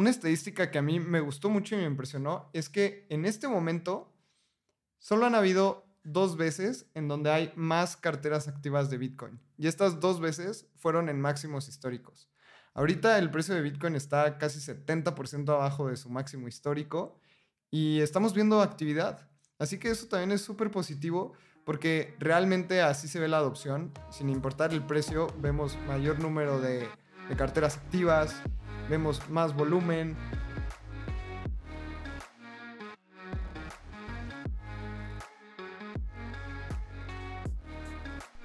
[0.00, 3.48] una estadística que a mí me gustó mucho y me impresionó es que en este
[3.48, 4.10] momento
[4.98, 9.38] solo han habido dos veces en donde hay más carteras activas de Bitcoin.
[9.58, 12.30] Y estas dos veces fueron en máximos históricos.
[12.72, 17.20] Ahorita el precio de Bitcoin está casi 70% abajo de su máximo histórico
[17.70, 19.28] y estamos viendo actividad.
[19.58, 21.34] Así que eso también es súper positivo
[21.66, 23.92] porque realmente así se ve la adopción.
[24.10, 26.88] Sin importar el precio, vemos mayor número de,
[27.28, 28.42] de carteras activas,
[28.90, 30.16] vemos más volumen,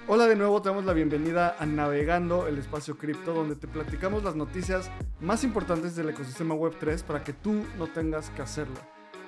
[0.07, 4.23] Hola de nuevo, te damos la bienvenida a Navegando el Espacio Cripto, donde te platicamos
[4.23, 8.75] las noticias más importantes del ecosistema Web3 para que tú no tengas que hacerlo.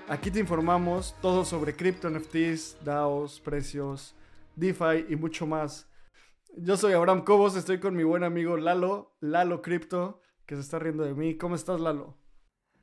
[0.07, 4.15] Aquí te informamos todo sobre cripto, NFTs, DAOs, precios,
[4.55, 5.89] DeFi y mucho más.
[6.55, 10.79] Yo soy Abraham Cobos, estoy con mi buen amigo Lalo, Lalo Cripto, que se está
[10.79, 11.37] riendo de mí.
[11.37, 12.17] ¿Cómo estás, Lalo?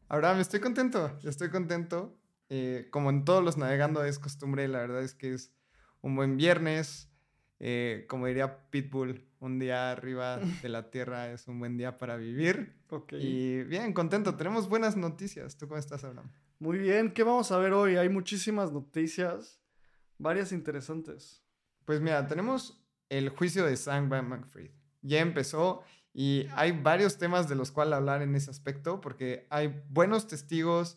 [0.08, 2.16] Abraham, estoy contento, estoy contento.
[2.48, 5.52] Eh, como en todos los navegando es costumbre, la verdad es que es
[6.00, 7.10] un buen viernes
[7.60, 12.16] eh, como diría Pitbull, un día arriba de la tierra es un buen día para
[12.16, 12.74] vivir.
[13.12, 14.36] Y bien, contento.
[14.36, 15.56] Tenemos buenas noticias.
[15.56, 16.30] ¿Tú cómo estás, Abraham?
[16.58, 17.12] Muy bien.
[17.12, 17.96] ¿Qué vamos a ver hoy?
[17.96, 19.60] Hay muchísimas noticias,
[20.18, 21.42] varias interesantes.
[21.84, 24.70] Pues mira, tenemos el juicio de Sam McFreed.
[25.02, 25.82] Ya empezó
[26.14, 30.96] y hay varios temas de los cuales hablar en ese aspecto porque hay buenos testigos,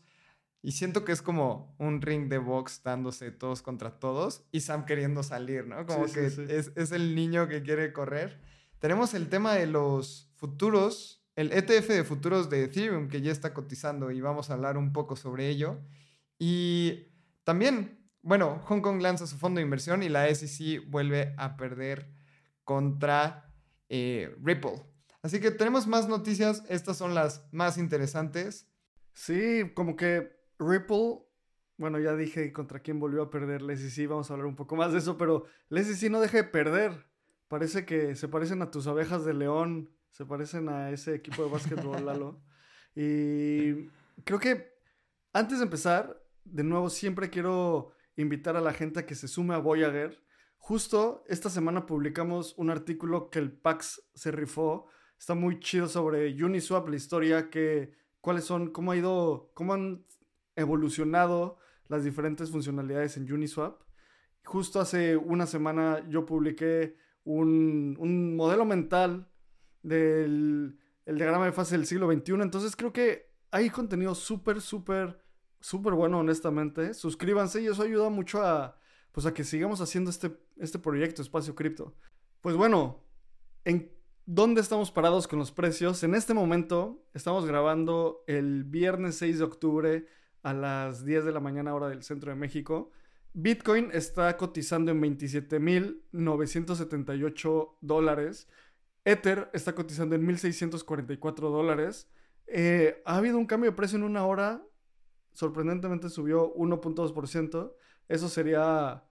[0.67, 4.85] y siento que es como un ring de box dándose todos contra todos y Sam
[4.85, 5.85] queriendo salir, ¿no?
[5.85, 8.41] Como que Es, el niño que quiere correr.
[8.79, 13.53] Tenemos el tema de los futuros, el ETF de futuros de Ethereum que ya está
[13.53, 15.79] cotizando y vamos a hablar un poco sobre ello.
[16.39, 21.55] Y también, bueno, Hong Kong lanza su fondo de inversión y la SEC vuelve a
[21.55, 22.11] perder
[22.63, 23.53] contra
[23.89, 24.83] eh, Ripple.
[25.27, 28.65] Así que tenemos más noticias, estas son las más interesantes.
[29.11, 31.19] Sí, como que Ripple,
[31.75, 34.93] bueno, ya dije contra quién volvió a perder sí vamos a hablar un poco más
[34.93, 35.43] de eso, pero
[35.83, 37.07] sí no deja de perder.
[37.49, 41.51] Parece que se parecen a tus abejas de león, se parecen a ese equipo de
[41.51, 42.39] básquetbol, Lalo.
[42.95, 43.89] Y
[44.23, 44.79] creo que
[45.33, 49.55] antes de empezar, de nuevo, siempre quiero invitar a la gente a que se sume
[49.55, 50.23] a Voyager.
[50.55, 54.87] Justo esta semana publicamos un artículo que el PAX se rifó.
[55.17, 60.05] Está muy chido sobre Uniswap, la historia, que, cuáles son, cómo ha ido, cómo han
[60.55, 61.57] evolucionado
[61.87, 63.81] las diferentes funcionalidades en Uniswap.
[64.43, 69.29] Justo hace una semana yo publiqué un, modelo mental
[69.83, 72.33] del el diagrama de fase del siglo XXI.
[72.41, 75.21] Entonces creo que hay contenido súper, súper,
[75.59, 76.93] súper bueno, honestamente.
[76.93, 78.77] Suscríbanse y eso ayuda mucho a,
[79.13, 81.95] pues, a que sigamos haciendo este, este proyecto, Espacio Cripto.
[82.41, 83.03] Pues bueno,
[83.63, 83.96] ¿en
[84.27, 86.03] dónde estamos parados con los precios?
[86.03, 90.05] En este momento estamos grabando el viernes 6 de octubre
[90.43, 92.91] a las 10 de la mañana hora del centro de México.
[93.33, 98.49] Bitcoin está cotizando en 27.978 dólares.
[99.05, 102.11] Ether está cotizando en 1.644 dólares.
[102.47, 104.61] Eh, ha habido un cambio de precio en una hora.
[105.31, 107.71] Sorprendentemente subió 1.2%.
[108.09, 109.05] Eso sería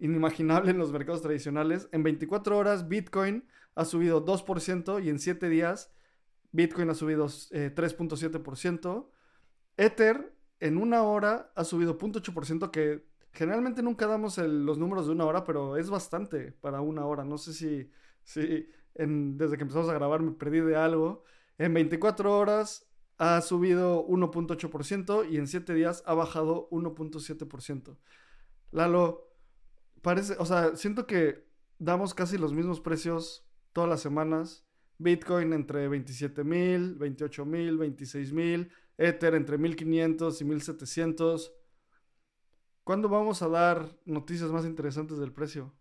[0.00, 1.88] inimaginable en los mercados tradicionales.
[1.92, 3.44] En 24 horas Bitcoin
[3.78, 5.92] ha subido 2% y en 7 días
[6.50, 9.06] Bitcoin ha subido 3.7%.
[9.76, 15.12] Eh, Ether en una hora ha subido 0.8%, que generalmente nunca damos los números de
[15.12, 17.24] una hora, pero es bastante para una hora.
[17.24, 17.88] No sé si,
[18.24, 21.22] si desde que empezamos a grabar me perdí de algo.
[21.56, 27.96] En 24 horas ha subido 1.8% y en 7 días ha bajado 1.7%.
[28.72, 29.28] Lalo,
[30.02, 31.46] parece, o sea, siento que
[31.78, 34.64] damos casi los mismos precios todas las semanas.
[34.98, 38.72] Bitcoin entre 27 mil, 28 mil, 26 mil.
[38.96, 41.52] Ether entre 1500 y 1700.
[42.82, 45.72] ¿Cuándo vamos a dar noticias más interesantes del precio?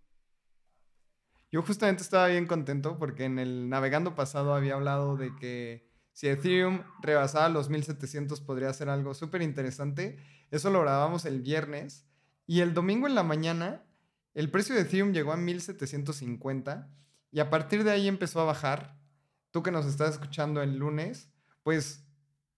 [1.51, 6.27] Yo justamente estaba bien contento porque en el navegando pasado había hablado de que si
[6.27, 10.17] Ethereum rebasaba los 1700 podría ser algo súper interesante.
[10.51, 12.05] Eso lo grabamos el viernes.
[12.45, 13.87] Y el domingo en la mañana
[14.37, 16.93] el precio de Ethereum llegó a 1750
[17.31, 18.97] y a partir de ahí empezó a bajar.
[19.51, 21.31] Tú que nos estás escuchando el lunes,
[21.63, 22.07] pues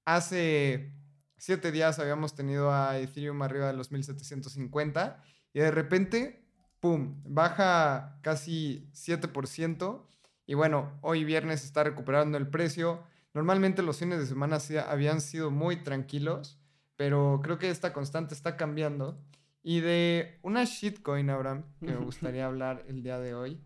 [0.10, 0.92] Hace
[1.38, 5.21] siete días habíamos tenido a Ethereum arriba de los 1750
[5.54, 6.44] y de repente,
[6.80, 10.07] ¡pum!, baja casi 7%.
[10.48, 13.04] Y bueno, hoy viernes está recuperando el precio.
[13.36, 14.57] Normalmente los fines de semana
[14.88, 16.60] habían sido muy tranquilos,
[16.95, 19.24] pero creo que esta constante está cambiando.
[19.62, 23.62] Y de una shitcoin, Abraham, que me gustaría hablar el día de hoy,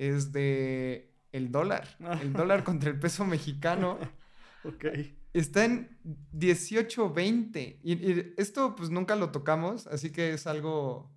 [0.00, 1.86] es de el dólar.
[2.22, 3.98] El dólar contra el peso mexicano.
[4.64, 4.86] ok.
[5.34, 5.96] está en
[6.34, 7.78] 18.20.
[7.82, 11.10] Y, y esto pues nunca lo tocamos, así que es algo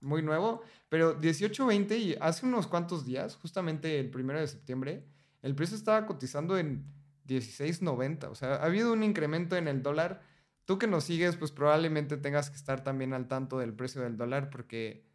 [0.00, 0.62] muy nuevo.
[0.88, 5.04] Pero 18.20 y hace unos cuantos días, justamente el primero de septiembre,
[5.42, 6.84] el precio estaba cotizando en
[7.26, 8.28] 16.90.
[8.30, 10.22] O sea, ha habido un incremento en el dólar.
[10.64, 14.16] Tú que nos sigues, pues probablemente tengas que estar también al tanto del precio del
[14.16, 15.09] dólar porque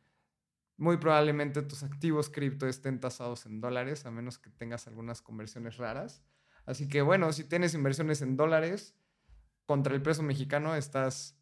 [0.78, 5.78] muy probablemente tus activos cripto estén tasados en dólares, a menos que tengas algunas conversiones
[5.78, 6.22] raras.
[6.66, 8.96] Así que bueno, si tienes inversiones en dólares
[9.66, 11.38] contra el peso mexicano, estás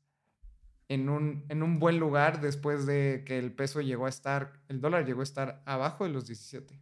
[0.87, 4.81] en un, en un buen lugar después de que el peso llegó a estar, el
[4.81, 6.79] dólar llegó a estar abajo de los 17.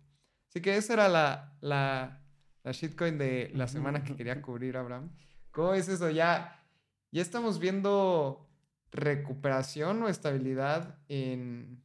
[0.49, 2.21] Así que esa era la, la,
[2.63, 5.11] la shitcoin de la semana que quería cubrir, Abraham.
[5.51, 6.09] ¿Cómo es eso?
[6.09, 6.65] Ya,
[7.11, 8.49] ya estamos viendo
[8.91, 11.81] recuperación o estabilidad en,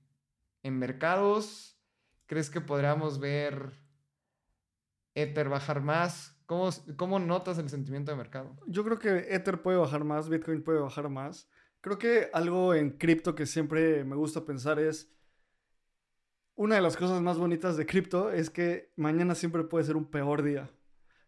[0.67, 1.79] en mercados.
[2.27, 3.73] ¿Crees que podríamos ver
[5.15, 6.37] Ether bajar más?
[6.47, 8.57] ¿Cómo, ¿Cómo notas el sentimiento de mercado?
[8.67, 11.49] Yo creo que Ether puede bajar más, Bitcoin puede bajar más.
[11.81, 15.13] Creo que algo en cripto que siempre me gusta pensar es,
[16.57, 20.07] una de las cosas más bonitas de cripto es que mañana siempre puede ser un
[20.07, 20.71] peor día.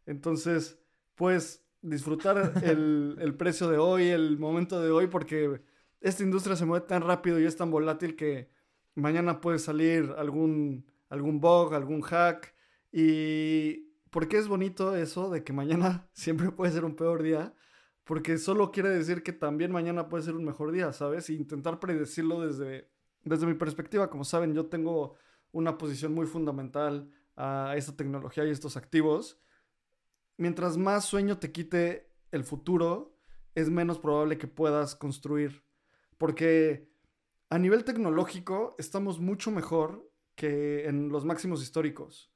[0.06, 0.80] Entonces,
[1.14, 5.62] puedes disfrutar el, el, precio de hoy, el momento de hoy, porque
[6.00, 8.57] esta industria se mueve tan rápido y es tan volátil que
[8.98, 12.54] mañana puede salir algún, algún bug, algún hack.
[12.92, 17.54] ¿Y por qué es bonito eso de que mañana siempre puede ser un peor día?
[18.04, 21.28] Porque solo quiere decir que también mañana puede ser un mejor día, ¿sabes?
[21.28, 22.90] Intentar predecirlo desde,
[23.22, 24.08] desde mi perspectiva.
[24.08, 25.16] Como saben, yo tengo
[25.52, 29.40] una posición muy fundamental a esta tecnología y estos activos.
[30.38, 33.18] Mientras más sueño te quite el futuro,
[33.54, 35.64] es menos probable que puedas construir.
[36.16, 36.88] Porque
[37.50, 42.30] a nivel tecnológico estamos mucho mejor que en los máximos históricos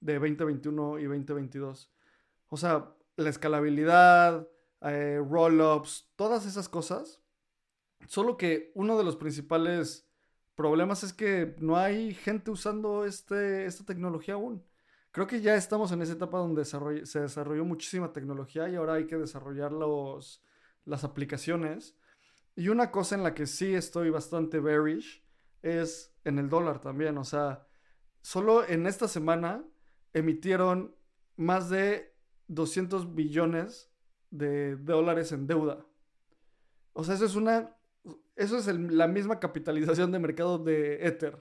[0.00, 1.92] de 2021 y 2022.
[2.48, 4.48] O sea, la escalabilidad,
[4.82, 7.20] eh, roll-ups, todas esas cosas.
[8.06, 10.08] Solo que uno de los principales
[10.54, 14.64] problemas es que no hay gente usando este, esta tecnología aún.
[15.10, 19.06] Creo que ya estamos en esa etapa donde se desarrolló muchísima tecnología y ahora hay
[19.06, 20.44] que desarrollar los,
[20.84, 21.96] las aplicaciones.
[22.58, 25.24] Y una cosa en la que sí estoy bastante bearish
[25.62, 27.16] es en el dólar también.
[27.16, 27.68] O sea,
[28.20, 29.64] solo en esta semana
[30.12, 30.92] emitieron
[31.36, 32.16] más de
[32.48, 33.92] 200 billones
[34.32, 35.86] de dólares en deuda.
[36.94, 37.76] O sea, eso es una.
[38.34, 41.40] Eso es la misma capitalización de mercado de Ether.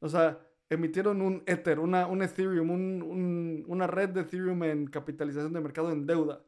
[0.00, 5.60] O sea, emitieron un Ether, una, un Ethereum, una red de Ethereum en capitalización de
[5.62, 6.44] mercado en deuda.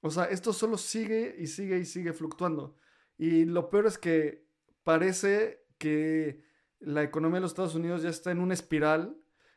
[0.00, 2.74] O sea, esto solo sigue y sigue y sigue fluctuando.
[3.18, 4.46] Y lo peor es que
[4.84, 6.42] parece que
[6.80, 9.16] la economía de los Estados Unidos ya está en una espiral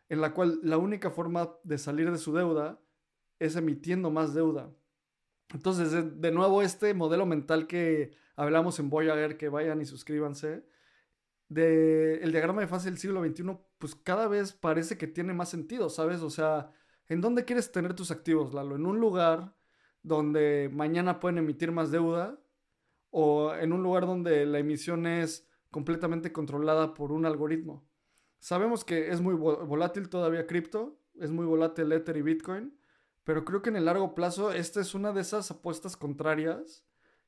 [0.10, 2.82] en la cual la única forma de salir de su deuda
[3.40, 4.74] es emitiendo más deuda.
[5.54, 10.66] Entonces, de, nuevo, este modelo mental que hablamos en Voyager, que vayan y suscríbanse,
[11.50, 15.50] de el diagrama de fase del siglo XXI, pues cada vez parece que tiene más
[15.50, 16.22] sentido, ¿sabes?
[16.22, 16.72] O sea,
[17.08, 18.76] ¿en dónde quieres tener tus activos, Lalo?
[18.76, 19.56] ¿En un lugar
[20.04, 22.40] donde mañana pueden emitir más deuda?
[23.12, 27.86] ¿O en un lugar donde la emisión es completamente controlada por un algoritmo?
[28.40, 32.76] Sabemos que es muy volátil todavía cripto, es muy volátil Ether y Bitcoin,
[33.24, 36.84] pero creo que en el largo plazo esta es una de esas apuestas contrarias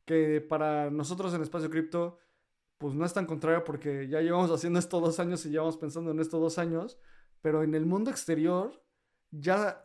[0.05, 2.17] que para nosotros en Espacio Cripto
[2.77, 6.11] pues no es tan contraria porque ya llevamos haciendo esto dos años y llevamos pensando
[6.11, 6.99] en esto dos años,
[7.41, 8.83] pero en el mundo exterior
[9.31, 9.81] ya,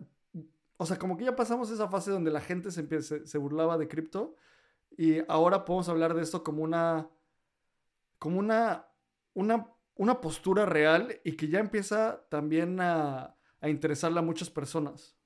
[0.76, 3.86] o sea, como que ya pasamos esa fase donde la gente se, se, burlaba de
[3.86, 4.34] cripto
[4.96, 7.08] y ahora podemos hablar de esto como una,
[8.18, 8.86] como una,
[9.34, 15.16] una, una postura real y que ya empieza también a, a interesarle a muchas personas.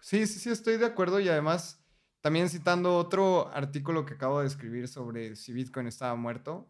[0.00, 1.82] Sí, sí, sí, estoy de acuerdo y además
[2.20, 6.68] también citando otro artículo que acabo de escribir sobre si Bitcoin estaba muerto,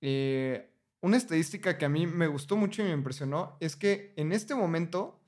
[0.00, 4.32] eh, una estadística que a mí me gustó mucho y me impresionó es que en
[4.32, 5.20] este momento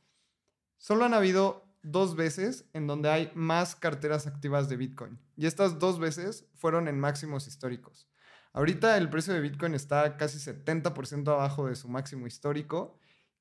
[0.79, 5.79] solo han habido dos veces en donde hay más carteras activas de Bitcoin y estas
[5.79, 8.09] dos veces fueron en máximos históricos.
[8.53, 12.99] Ahorita el precio de Bitcoin está casi 70% abajo de su máximo histórico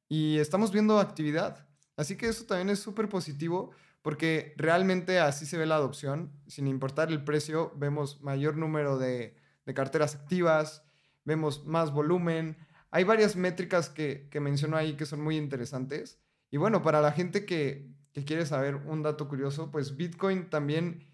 [0.07, 1.67] y estamos viendo actividad.
[1.95, 6.31] Así que eso también es súper positivo porque realmente así se ve la adopción.
[6.47, 9.35] Sin importar el precio, vemos mayor número de,
[9.73, 10.83] carteras activas,
[11.25, 12.57] vemos más volumen.
[12.91, 16.19] Hay varias métricas que, que menciono ahí que son muy interesantes.
[16.51, 21.05] Y bueno, para la gente que, que quiere saber un dato curioso, pues Bitcoin también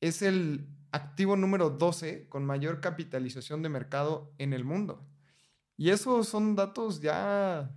[0.00, 5.06] es el activo número 12 con mayor capitalización de mercado en el mundo.
[5.76, 7.70] Y esos son datos ya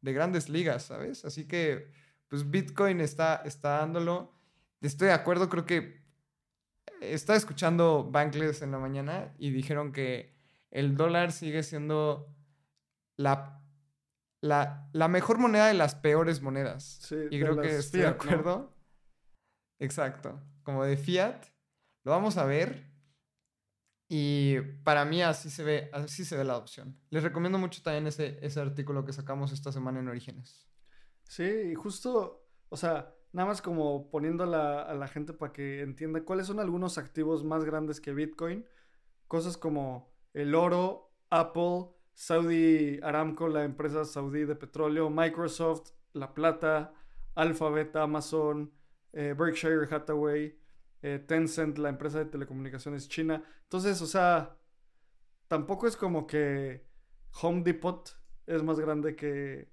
[0.00, 1.24] de grandes ligas, ¿sabes?
[1.24, 1.92] Así que
[2.26, 4.32] pues Bitcoin está, está dándolo.
[4.80, 6.02] Estoy de acuerdo, creo que
[7.00, 10.34] estaba escuchando Bankless en la mañana y dijeron que
[10.72, 12.34] el dólar sigue siendo
[13.16, 13.63] la,
[14.44, 16.98] la, la mejor moneda de las peores monedas.
[17.00, 18.76] Sí, y creo que estoy de acuerdo.
[19.80, 20.38] Exacto.
[20.62, 21.46] Como de fiat.
[22.04, 22.92] Lo vamos a ver.
[24.06, 27.00] Y para mí así se ve, así se ve la adopción.
[27.08, 30.68] Les recomiendo mucho también ese, ese artículo que sacamos esta semana en Orígenes.
[31.22, 35.80] Sí, y justo, o sea, nada más como poniendo la, a la gente para que
[35.80, 38.66] entienda cuáles son algunos activos más grandes que Bitcoin.
[39.26, 46.94] Cosas como el oro, Apple, Saudi Aramco, la empresa saudí de petróleo, Microsoft, La Plata,
[47.34, 48.72] Alphabet, Amazon,
[49.12, 50.56] eh, Berkshire Hathaway,
[51.02, 53.42] eh, Tencent, la empresa de telecomunicaciones china.
[53.64, 54.56] Entonces, o sea,
[55.48, 56.86] tampoco es como que
[57.42, 58.16] Home Depot
[58.46, 59.68] es más grande que,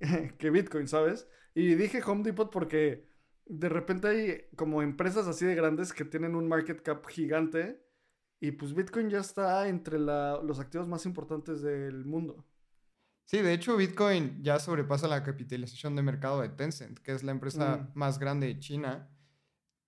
[0.38, 1.28] que Bitcoin, ¿sabes?
[1.54, 3.08] Y dije Home Depot porque
[3.46, 7.82] de repente hay como empresas así de grandes que tienen un market cap gigante
[8.40, 12.44] y pues Bitcoin ya está entre la- los activos más importantes del mundo.
[13.26, 17.30] Sí, de hecho Bitcoin ya sobrepasa la capitalización de mercado de Tencent, que es la
[17.32, 17.98] empresa Mm.
[17.98, 19.08] más grande de China.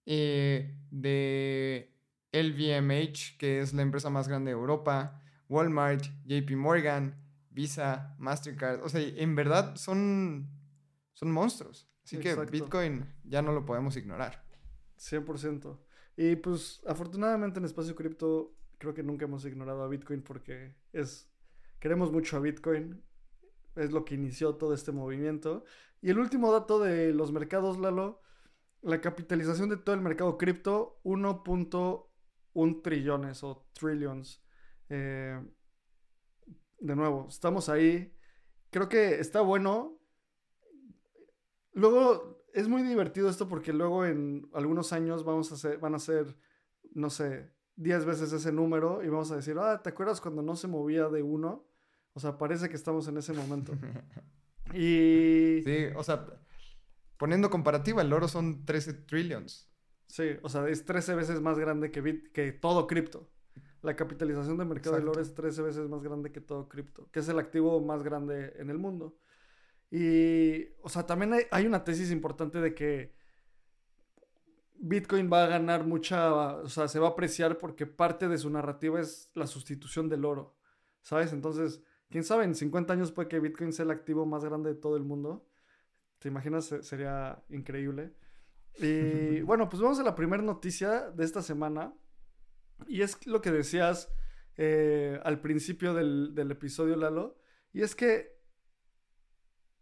[0.04, 1.94] eh, de
[2.32, 5.22] LVMH, que es la empresa más grande de Europa.
[5.48, 7.14] Walmart, JP Morgan,
[7.50, 8.82] Visa, Mastercard.
[8.82, 10.48] O sea, en verdad son,
[11.12, 11.88] son monstruos.
[12.04, 12.34] Así que.
[12.34, 14.44] Bitcoin ya no lo podemos ignorar.
[14.96, 15.78] 100%.
[16.16, 21.32] Y pues afortunadamente en Espacio Cripto creo que nunca hemos ignorado a Bitcoin porque es
[21.82, 23.02] queremos mucho a Bitcoin.
[23.74, 25.64] Es lo que inició todo este movimiento.
[26.00, 28.20] Y el último dato de los mercados, Lalo,
[28.82, 34.44] la capitalización de todo el mercado cripto, 1.1 trillones o trillions.
[34.88, 35.40] Eh,
[36.78, 38.14] de nuevo, estamos ahí.
[38.70, 39.98] Creo que está bueno.
[41.72, 45.98] Luego es muy divertido esto porque luego en algunos años vamos a hacer, van a
[45.98, 46.36] ser,
[46.94, 50.56] no sé, 10 veces ese número y vamos a decir, ah, ¿te acuerdas cuando no
[50.56, 51.66] se movía de uno?
[52.14, 53.72] O sea, parece que estamos en ese momento.
[54.74, 56.24] Y Sí, o sea,
[57.18, 59.68] poniendo comparativa, el oro son 13 trillions.
[60.06, 63.28] sí, o sea, es 13 veces más grande que, bit, que todo cripto.
[63.82, 67.18] La capitalización de mercado del oro es 13 veces más grande que todo cripto, que
[67.20, 69.18] es el activo más grande en el mundo.
[69.92, 73.14] Y, o sea, también hay, hay una tesis importante de que
[74.74, 78.50] Bitcoin va a ganar mucha, o sea, se va a apreciar porque parte de su
[78.50, 80.56] narrativa es la sustitución del oro,
[81.02, 81.32] ¿sabes?
[81.32, 84.80] Entonces, quién sabe, en 50 años puede que Bitcoin sea el activo más grande de
[84.80, 85.46] todo el mundo.
[86.18, 86.66] ¿Te imaginas?
[86.66, 88.14] Se- Sería increíble.
[88.78, 91.94] Y bueno, pues vamos a la primera noticia de esta semana.
[92.86, 94.12] Y es lo que decías
[94.56, 97.38] eh, al principio del, del episodio, Lalo.
[97.72, 98.41] Y es que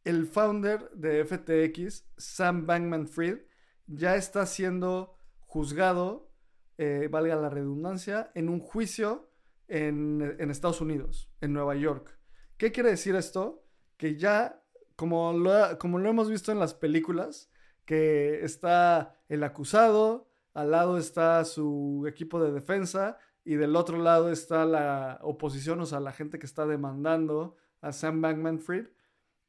[0.04, 3.38] el founder de FTX, Sam Bankman Fried,
[3.86, 6.30] ya está siendo juzgado,
[6.78, 9.30] eh, valga la redundancia, en un juicio
[9.68, 12.18] en, Estados Unidos, en Nueva York.
[12.56, 13.64] ¿Qué quiere decir esto?
[13.96, 14.62] Que ya,
[14.96, 17.50] como lo, como lo hemos visto en las películas,
[17.84, 24.30] que está el acusado, al lado está su equipo de defensa y del otro lado
[24.30, 28.86] está la oposición, o sea, la gente que está demandando a Sam Bankman Fried.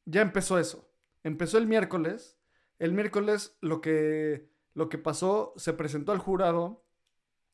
[0.05, 0.89] Ya empezó eso.
[1.24, 2.38] Empezó el miércoles.
[2.79, 6.84] El miércoles lo que, lo que pasó, se presentó al jurado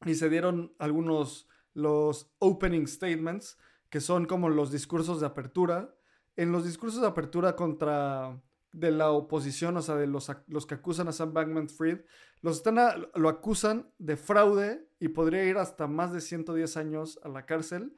[0.06, 3.58] y se dieron algunos, los opening statements,
[3.90, 5.96] que son como los discursos de apertura.
[6.36, 10.76] En los discursos de apertura contra de la oposición, o sea, de los, los que
[10.76, 12.02] acusan a Sam Bankman Fried,
[12.42, 17.20] los están a- lo acusan de fraude y podría ir hasta más de 110 años
[17.24, 17.96] a la cárcel.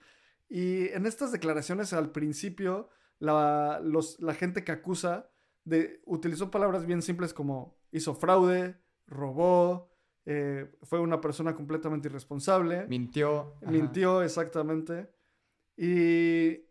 [0.47, 5.29] Y en estas declaraciones al principio, la, los- la gente que acusa
[5.65, 9.89] de, utilizó palabras bien simples como hizo fraude, robó,
[10.25, 12.85] eh, fue una persona completamente irresponsable.
[12.87, 13.55] Mintió.
[13.61, 13.71] ajá.
[13.71, 15.09] Mintió exactamente.
[15.75, 16.65] Y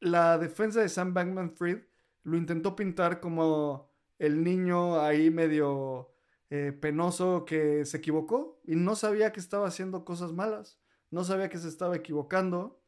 [0.00, 1.80] la defensa de Sam Bankman Fried
[2.22, 6.12] lo intentó pintar como el niño ahí medio
[6.50, 10.78] eh, penoso que se equivocó y no sabía que estaba haciendo cosas malas.
[11.10, 12.80] No sabía que se estaba equivocando.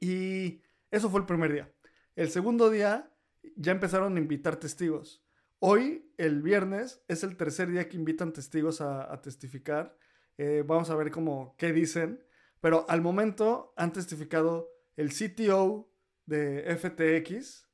[0.00, 1.72] Y eso fue el primer día.
[2.20, 3.10] El segundo día
[3.56, 5.24] ya empezaron a invitar testigos.
[5.58, 9.96] Hoy, el viernes, es el tercer día que invitan testigos a, testificar.
[10.36, 12.22] Eh, vamos a ver cómo, qué dicen.
[12.60, 15.90] Pero al momento han testificado el CTO
[16.26, 17.66] de FTX,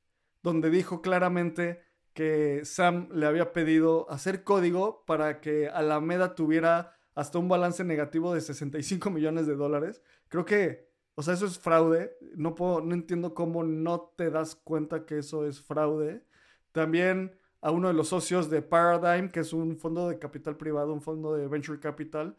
[0.43, 1.81] donde dijo claramente
[2.13, 8.33] que Sam le había pedido hacer código para que Alameda tuviera hasta un balance negativo
[8.33, 10.01] de 65 millones de dólares.
[10.29, 10.86] Creo que,
[11.19, 12.15] o sea, eso es fraude.
[12.35, 16.23] No, puedo, no entiendo cómo no te das cuenta que eso es fraude.
[16.71, 20.93] También a uno de los socios de Paradigm, que es un fondo de capital privado,
[20.93, 22.37] un fondo de venture capital,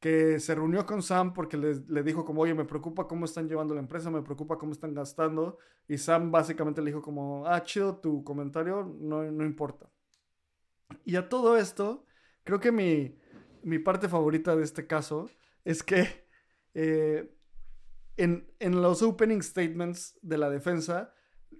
[0.00, 3.48] que se reunió con Sam porque le, le, dijo como, oye, me preocupa cómo están
[3.48, 5.58] llevando la empresa, me preocupa cómo están gastando.
[5.86, 9.88] Y Sam básicamente le dijo como, ah, chido, tu comentario no, no importa.
[11.04, 12.04] Y a todo esto,
[12.42, 13.16] creo que mi,
[13.62, 15.30] mi parte favorita de este caso
[15.64, 16.26] es que
[16.74, 17.35] eh,
[18.16, 21.12] en, en, los opening statements de la defensa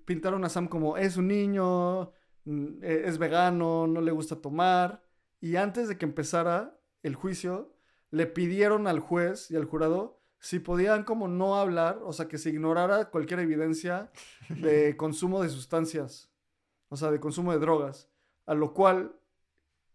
[0.05, 2.13] pintaron a Sam como es un niño,
[2.45, 5.03] mm, e, es vegano, no le gusta tomar.
[5.41, 7.77] Y antes de que empezara el juicio,
[8.11, 12.39] le pidieron al juez y al jurado si podían como no hablar, o sea, que
[12.39, 14.11] se ignorara cualquier evidencia
[14.49, 16.31] de consumo de sustancias,
[16.89, 18.09] o sea, de consumo de drogas.
[18.45, 19.19] A lo cual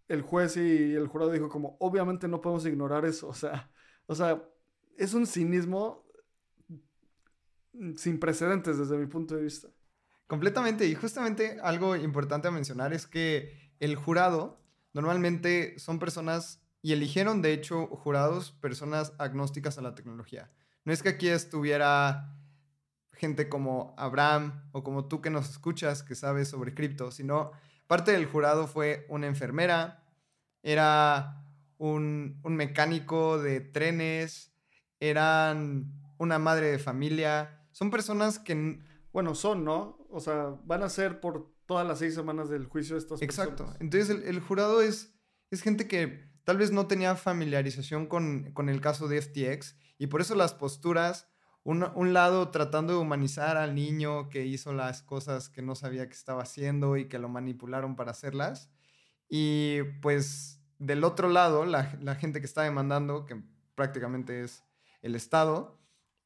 [0.08, 3.72] el juez y el jurado dijo como, obviamente no podemos ignorar eso, o sea,
[4.08, 4.44] o sea,
[4.98, 6.06] es un cinismo
[7.96, 9.68] sin precedentes desde mi punto de vista.
[10.28, 14.62] Completamente, y justamente algo importante a mencionar es que el jurado
[14.94, 20.52] normalmente son personas, y eligieron de hecho jurados personas agnósticas a la tecnología.
[20.84, 22.36] No es que aquí estuviera
[23.14, 27.52] gente como Abraham o como tú que nos escuchas que sabes sobre cripto, sino
[27.86, 30.04] parte del jurado fue una enfermera,
[30.64, 31.46] era
[31.78, 34.54] un, un mecánico de trenes,
[35.00, 38.80] eran una madre de familia, son personas que...
[39.14, 39.98] Bueno, son, ¿no?
[40.10, 43.74] O sea, van a ser por todas las seis semanas del juicio estas Exacto.
[43.80, 45.14] Entonces el, el, jurado es,
[45.50, 50.08] es gente que tal vez no tenía familiarización con, con el caso de FTX y
[50.08, 51.30] por eso las posturas,
[51.64, 56.08] un, un, lado tratando de humanizar al niño que hizo las cosas que no sabía
[56.08, 58.72] que estaba haciendo y que lo manipularon para hacerlas.
[59.30, 63.42] Y pues del otro lado, la, la gente que está demandando, que
[63.76, 64.64] prácticamente es
[65.02, 65.81] el Estado,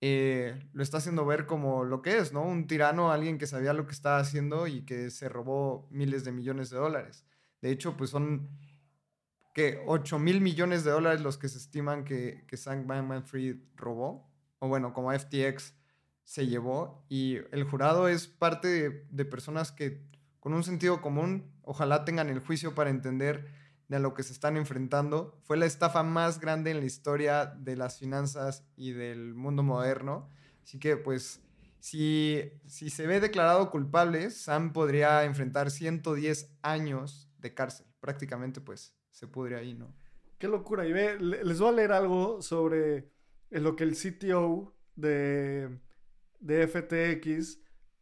[0.08, 2.44] eh, lo está haciendo ver como lo que es, ¿no?
[2.44, 6.32] Un tirano, alguien que sabía lo que estaba haciendo y que se robó miles de
[6.32, 7.26] millones de dólares.
[7.60, 8.48] De hecho, pues son
[9.56, 14.30] que 8 mil millones de dólares los que se estiman que, que Sam Bankman-Fried robó,
[14.60, 15.74] o bueno, como FTX
[16.24, 20.06] se llevó, y el jurado es parte de personas que
[20.40, 23.48] con un sentido común ojalá tengan el juicio para entender
[23.88, 25.40] de a lo que se están enfrentando.
[25.44, 30.30] Fue la estafa más grande en la historia de las finanzas y del mundo moderno.
[30.64, 31.42] Así que, pues,
[31.80, 37.86] si, si se ve declarado culpable, Sam podría enfrentar 110 años de cárcel.
[38.00, 39.96] Prácticamente, pues, se pudre ahí, ¿no?
[40.40, 40.88] Qué locura.
[40.88, 43.12] Y ve, les voy a leer algo sobre
[43.52, 45.80] lo que el CTO de,
[46.40, 47.60] de FTX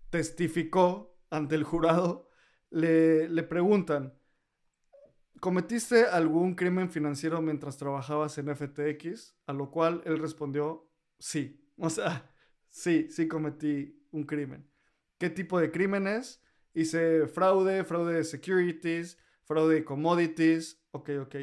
[0.10, 2.30] testificó ante el jurado.
[2.70, 4.14] Le, le preguntan,
[5.40, 9.36] ¿cometiste algún crimen financiero mientras trabajabas en FTX?
[9.46, 11.60] A lo cual él respondió, sí.
[11.78, 12.30] O sea,
[12.70, 14.70] sí, sí cometí un crimen.
[15.18, 16.42] ¿Qué tipo de crímenes?
[16.74, 20.84] Hice fraude, fraude de securities, fraude de commodities.
[20.92, 21.36] Ok, ok.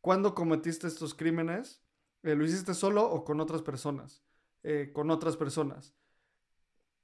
[0.00, 1.82] ¿Cuándo cometiste estos crímenes?
[2.22, 4.24] Eh, ¿Lo hiciste solo o con otras personas?
[4.62, 5.94] Eh, con otras personas.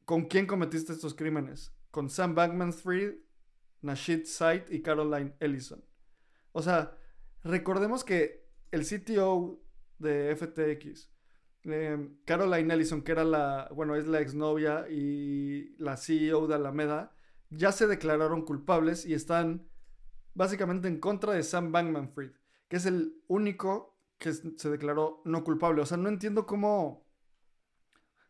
[0.05, 1.72] ¿Con quién cometiste estos crímenes?
[1.90, 3.14] Con Sam Bankman-Fried,
[3.83, 5.85] Nashid Said y Caroline Ellison.
[6.53, 6.97] O sea,
[7.43, 9.61] recordemos que el CTO
[9.99, 11.11] de FTX,
[11.65, 17.13] em, Caroline Ellison, que era la, bueno, es la exnovia y la CEO de Alameda,
[17.51, 19.69] ya se declararon culpables y están
[20.35, 22.33] básicamente en contra de Sam Bankman Fried,
[22.69, 25.83] que es el único que se declaró no culpable.
[25.83, 27.07] O sea, no entiendo cómo...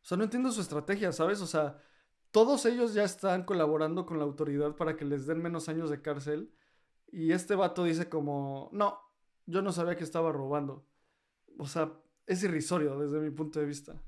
[0.01, 1.41] O sea, no entiendo su estrategia, ¿sabes?
[1.41, 1.83] O sea,
[2.31, 6.01] todos ellos ya están colaborando con la autoridad para que les den menos años de
[6.01, 6.53] cárcel
[7.11, 8.99] y este vato dice como, no,
[9.47, 10.87] yo no sabía que estaba robando.
[11.59, 11.92] O sea,
[12.27, 14.01] es irrisorio desde mi punto de vista.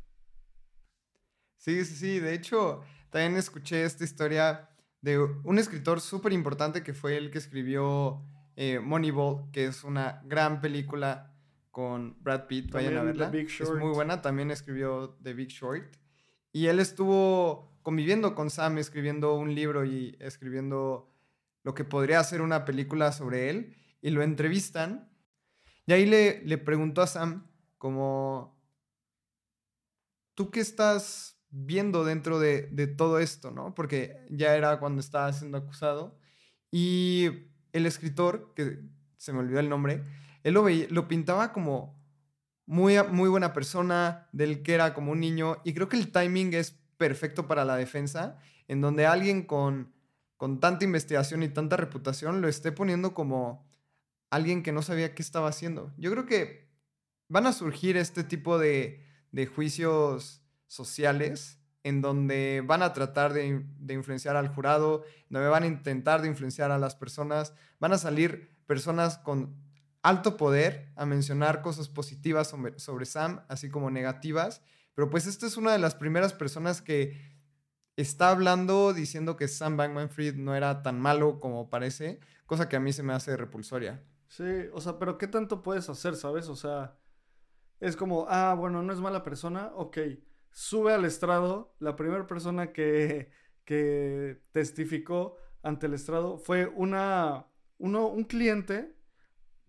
[1.57, 2.21] Sí, sí, sí.
[2.21, 7.39] De hecho, también escuché esta historia de un escritor súper importante que fue el que
[7.39, 8.23] escribió
[8.57, 11.35] eh, Moneyball, que es una gran película
[11.71, 12.71] con Brad Pitt.
[12.73, 13.31] Vayan a verla.
[13.35, 14.23] Es muy buena.
[14.23, 15.97] También escribió The Big Short.
[16.53, 21.10] Y él estuvo conviviendo con Sam, escribiendo un libro y escribiendo
[21.71, 25.09] lo que podría ser una película sobre él, y lo entrevistan.
[25.87, 27.47] Y ahí le, le preguntó a Sam
[27.79, 28.61] como,
[30.35, 33.73] ¿tú qué estás viendo dentro de, de, todo esto, no?
[33.73, 36.19] Porque ya era cuando estaba siendo acusado.
[36.73, 37.29] Y
[37.73, 38.81] el escritor, que
[39.17, 40.03] se me olvidó el nombre,
[40.43, 42.03] él lo, veía, lo pintaba como
[42.67, 45.59] muy, muy buena persona, del que era como un niño.
[45.63, 49.93] Y creo que el timing es perfecto para la defensa, en donde alguien con
[50.41, 53.69] con tanta investigación y tanta reputación, lo esté poniendo como
[54.31, 55.93] alguien que no sabía qué estaba haciendo.
[55.99, 56.67] Yo creo que
[57.29, 59.05] van a surgir este tipo de,
[59.55, 66.23] juicios sociales en donde van a tratar de, influenciar al jurado, donde van a intentar
[66.23, 69.55] de influenciar a las personas, van a salir personas con
[70.01, 74.63] alto poder a mencionar cosas positivas sobre, sobre Sam, así como negativas.
[74.95, 77.31] Pero pues esta es una de las primeras personas que
[78.01, 82.77] está hablando diciendo que Sam Bankman Fried no era tan malo como parece, cosa que
[82.77, 84.03] a mí se me hace repulsoria.
[84.29, 86.49] Sí, o sea, pero ¿qué tanto puedes hacer, sabes?
[86.49, 86.97] O sea,
[87.81, 89.99] es como, ah, bueno, no es mala persona, ok,
[90.53, 93.31] sube al estrado, la primera persona que,
[93.65, 97.47] que testificó ante el estrado fue una,
[97.79, 98.97] uno, un cliente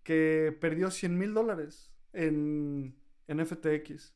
[0.04, 4.14] que perdió 100 mil dólares en, en FTX.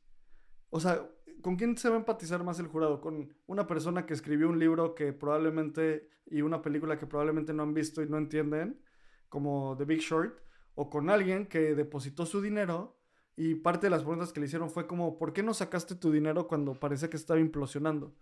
[0.69, 1.09] O sea,
[1.45, 3.01] ¿con quién se va a empatizar más el jurado?
[3.01, 7.61] ¿Con una persona que escribió un libro que probablemente y una película que probablemente no
[7.61, 8.81] han visto y no entienden,
[9.29, 10.39] como The Big Short,
[10.73, 12.97] o con alguien que depositó su dinero
[13.35, 16.11] y parte de las preguntas que le hicieron fue como, ¿por qué no sacaste tu
[16.11, 18.15] dinero cuando parece que estaba implosionando?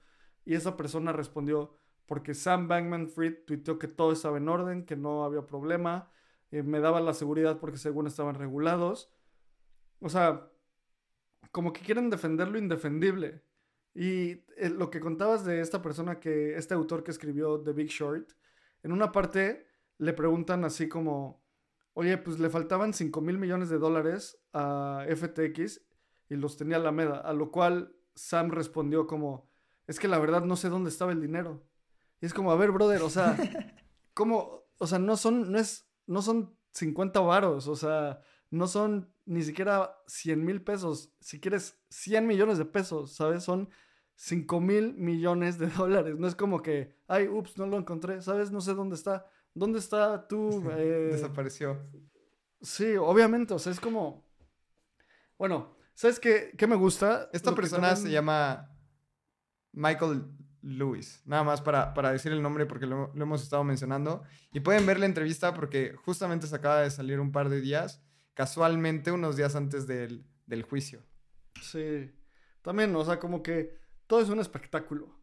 [0.44, 4.98] Y esa persona respondió, porque Sam Bankman Fried tuiteó que todo estaba en orden, que
[4.98, 6.12] no había problema,
[6.52, 9.14] eh, me daba la seguridad porque según estaban regulados.
[10.02, 10.50] O sea,
[11.52, 13.44] como que quieren defender lo indefendible.
[13.94, 17.90] Y eh, lo que contabas de esta persona que, este autor que escribió The Big
[17.90, 18.32] Short,
[18.82, 21.44] en una parte le preguntan así como,
[21.94, 25.82] oye, pues le faltaban 5 mil millones de dólares a FTX
[26.30, 29.50] y los tenía Alameda, a lo cual Sam respondió como,
[29.88, 31.64] es que la verdad no sé dónde estaba el dinero.
[32.20, 33.38] Y es como, a ver, brother, o sea,
[34.14, 34.64] ¿cómo?
[34.78, 39.44] O sea, no son, no es, no son 50 varos, o sea, no son ni
[39.44, 43.44] siquiera 100 mil pesos, si quieres 100 millones de pesos, ¿sabes?
[43.44, 43.70] Son
[44.16, 46.18] 5 mil millones de dólares.
[46.18, 48.52] No es como que, ay, ups, no lo encontré, ¿sabes?
[48.52, 49.26] No sé dónde está.
[49.54, 50.64] ¿Dónde está tú?
[50.78, 51.10] Eh?
[51.12, 51.80] Desapareció.
[52.62, 54.26] Sí, obviamente, o sea, es como...
[55.38, 57.30] Bueno, ¿sabes qué, qué me gusta?
[57.34, 58.70] Esta persona se llama
[59.74, 60.24] Michael
[60.62, 64.24] Lewis, nada más para, para decir el nombre porque lo, lo, hemos estado mencionando.
[64.54, 68.02] Y pueden ver la entrevista porque justamente se acaba de salir un par de días
[68.34, 70.26] casualmente unos días antes del,
[70.70, 71.02] juicio.
[71.62, 72.12] Sí.
[72.62, 75.16] También, o sea, como que todo es un espectáculo,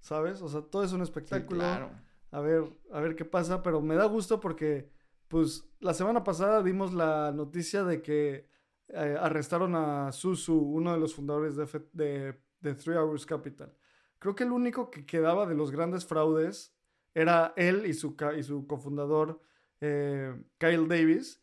[0.00, 0.42] ¿sabes?
[0.42, 1.60] O sea, todo es un espectáculo.
[1.60, 1.90] claro.
[2.30, 4.90] A ver, a ver qué pasa, pero me da gusto porque,
[5.28, 8.48] pues, la semana pasada dimos la noticia de que
[8.88, 13.74] eh, arrestaron a Susu, uno de los fundadores de, de, Three Hours Capital.
[14.18, 16.74] Creo que el único que quedaba de los grandes fraudes
[17.14, 19.42] era él y su, y su cofundador,
[19.80, 21.41] eh, Kyle Davis,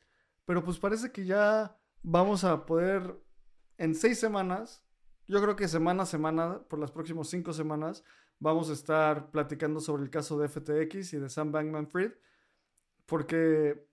[0.49, 3.15] pero pues parece que ya vamos a poder
[3.77, 4.83] en seis semanas,
[5.27, 8.03] yo creo que semana a semana, por las próximas cinco semanas,
[8.39, 12.13] vamos a estar platicando sobre el caso de FTX y de Sam Bankman Fried.
[13.05, 13.85] Porque,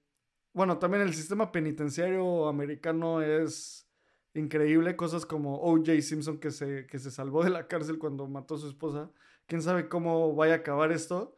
[0.54, 3.86] bueno, también el sistema penitenciario americano es
[4.32, 4.96] increíble.
[4.96, 6.00] Cosas como O.J.
[6.00, 9.10] Simpson que se, que se salvó de la cárcel cuando mató a su esposa.
[9.46, 11.36] Quién sabe cómo vaya a acabar esto.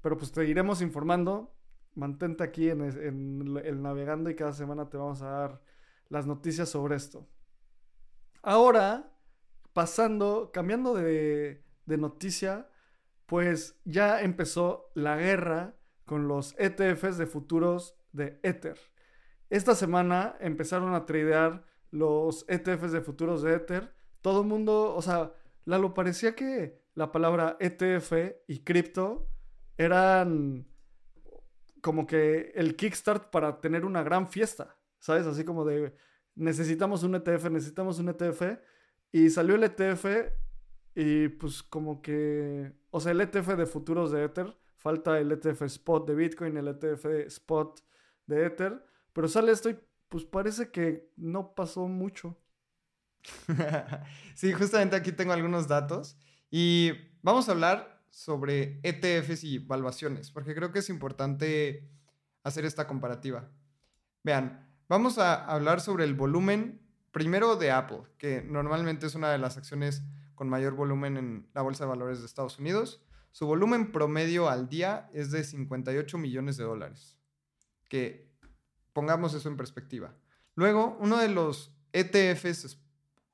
[0.00, 1.56] Pero pues te iremos informando
[1.94, 5.62] mantente aquí en, el navegando y cada semana te vamos a dar
[6.08, 7.28] las noticias sobre esto.
[8.42, 9.12] Ahora,
[9.72, 12.68] pasando, cambiando de, de noticia,
[13.26, 18.78] pues ya empezó la guerra con los ETFs de futuros de Ether.
[19.50, 23.92] Esta semana empezaron a tradear los ETFs de futuros de Ether.
[24.20, 25.32] Todo el mundo, o sea,
[25.64, 28.12] Lalo, parecía que la palabra ETF
[28.48, 29.28] y cripto
[29.76, 30.66] eran
[31.80, 35.26] como que el kickstart para tener una gran fiesta, ¿sabes?
[35.26, 35.94] Así como de,
[36.34, 38.58] necesitamos un ETF, necesitamos un ETF.
[39.12, 40.06] Y salió el ETF
[40.94, 45.62] y pues como que, o sea, el ETF de futuros de Ether, falta el ETF
[45.62, 47.80] spot de Bitcoin, el ETF spot
[48.26, 52.36] de Ether, pero sale esto y pues parece que no pasó mucho.
[54.34, 56.16] sí, justamente aquí tengo algunos datos
[56.50, 61.88] y vamos a hablar sobre ETFs y valuaciones, porque creo que es importante
[62.42, 63.48] hacer esta comparativa.
[64.22, 66.80] Vean, vamos a hablar sobre el volumen
[67.12, 70.02] primero de Apple, que normalmente es una de las acciones
[70.34, 73.02] con mayor volumen en la Bolsa de Valores de Estados Unidos.
[73.32, 77.16] Su volumen promedio al día es de 58 millones de dólares,
[77.88, 78.30] que
[78.92, 80.14] pongamos eso en perspectiva.
[80.54, 82.78] Luego, uno de los ETFs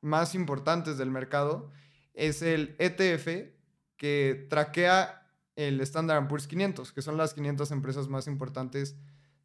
[0.00, 1.70] más importantes del mercado
[2.14, 3.55] es el ETF
[3.96, 8.96] que traquea el Standard Poor's 500, que son las 500 empresas más importantes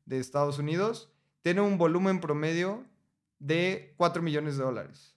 [0.06, 1.12] de Estados Unidos.
[1.42, 2.86] Tiene un volumen promedio
[3.40, 5.16] de 4 millones de dólares.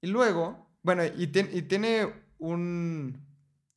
[0.00, 3.26] Y luego, bueno, y, tiene un,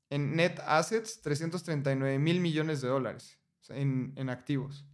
[0.10, 3.38] en net assets, 339 mil millones de dólares
[3.70, 4.86] en, en, activos.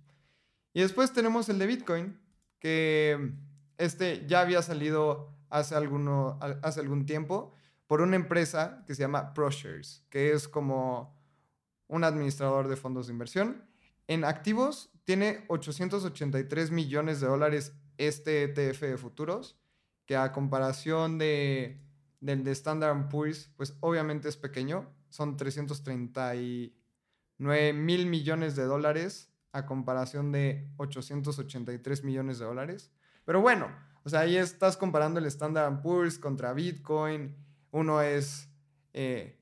[0.74, 2.20] Y después tenemos el de Bitcoin,
[2.60, 3.34] que
[3.78, 7.54] este ya había salido hace, alguno, hace algún tiempo
[7.90, 11.20] por una empresa que se llama ProShares, que es como
[11.88, 13.66] un administrador de fondos de inversión.
[14.06, 19.58] En activos tiene 883 millones de dólares este ETF de futuros,
[20.06, 21.82] que a comparación de,
[22.20, 29.66] del de Standard Poor's, pues obviamente es pequeño, son 339 mil millones de dólares a
[29.66, 32.92] comparación de 883 millones de dólares.
[33.26, 37.49] Pero bueno, o sea, ahí estás comparando el Standard Poor's contra Bitcoin.
[37.72, 38.50] Uno es
[38.94, 39.40] eh,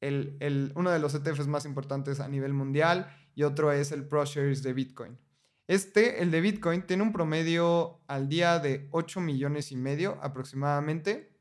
[0.00, 4.62] el, uno de los ETFs más importantes a nivel mundial y otro es el ProShares
[4.62, 5.18] de Bitcoin.
[5.66, 11.32] Este, el de Bitcoin, tiene un promedio al día de 8 millones y medio aproximadamente.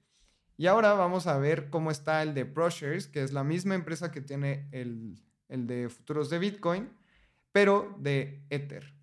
[0.56, 4.12] Y ahora vamos a ver cómo está el de ProShares, que es la misma empresa
[4.12, 6.90] que tiene el, de futuros de Bitcoin,
[7.52, 8.94] pero de Ether.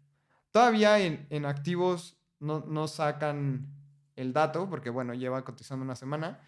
[0.52, 3.68] Todavía en, activos no, no, sacan
[4.16, 6.40] el dato, porque bueno, lleva cotizando una semana,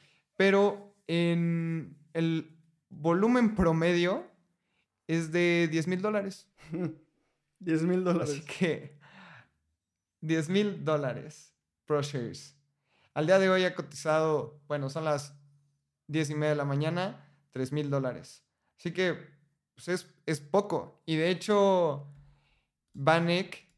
[0.43, 4.27] pero en el volumen promedio
[5.07, 6.49] es de 10 mil dólares.
[7.61, 8.31] 10 mil dólares.
[8.31, 8.99] Así que
[10.21, 12.57] 10 mil dólares ProShares.
[13.15, 15.33] Al día de hoy ha cotizado, bueno, son las
[16.09, 18.43] 10 y media de la mañana, 3 mil dólares.
[18.77, 19.17] Así que
[19.75, 21.05] pues es, es, poco.
[21.07, 22.13] Y de hecho,
[22.95, 23.69] Vanek,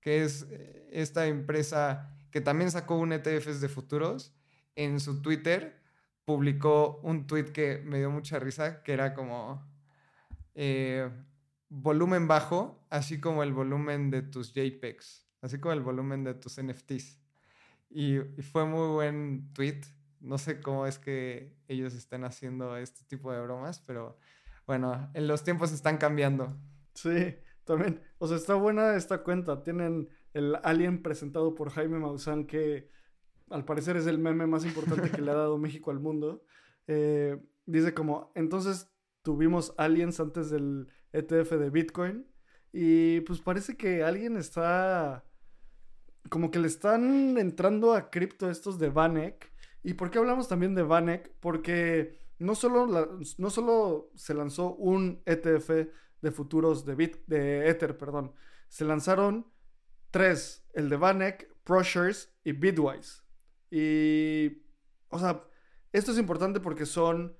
[0.00, 4.32] que es eh, esta empresa que también sacó un ETF de futuros,
[4.76, 5.81] en su Twitter
[6.24, 9.64] publicó un tweet que me dio mucha risa, que era como
[10.54, 11.10] eh,
[11.68, 16.60] volumen bajo, así como el volumen de tus JPEGs, así como el volumen de tus
[16.62, 17.20] NFTs.
[17.90, 19.80] Y, fue muy buen tweet.
[20.20, 24.18] No sé cómo es que ellos estén haciendo este tipo de bromas, pero
[24.66, 26.56] bueno, en los tiempos están cambiando.
[26.94, 28.00] Sí, también.
[28.18, 29.62] O sea, está buena esta cuenta.
[29.62, 32.88] Tienen el alien presentado por Jaime Maussan que
[33.52, 36.42] al parecer es el meme más importante que le ha dado México al mundo.
[36.86, 38.90] Eh, dice como, entonces
[39.22, 42.26] tuvimos aliens antes del ETF de Bitcoin
[42.72, 45.24] y pues parece que alguien está
[46.28, 49.52] como que le están entrando a cripto estos de Vanek.
[49.82, 51.32] ¿Y por qué hablamos también de Vanek?
[51.40, 55.70] Porque no solo, no solo se lanzó un ETF
[56.22, 58.32] de futuros de, Bit, de Ether, perdón.
[58.68, 59.46] Se lanzaron
[60.10, 63.22] tres, el de Vanek, ProShares y Bitwise.
[63.72, 64.62] Y,
[65.08, 65.48] o sea,
[65.92, 67.38] esto es importante porque son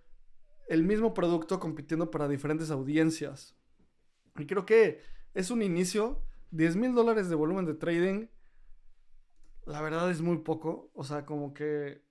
[0.67, 3.55] el mismo producto compitiendo para diferentes audiencias.
[4.39, 5.03] Y creo que
[5.35, 6.25] es un inicio.
[6.53, 8.29] 10 mil dólares de volumen de trading,
[9.65, 10.91] la verdad es muy poco.
[10.95, 12.03] O sea, como que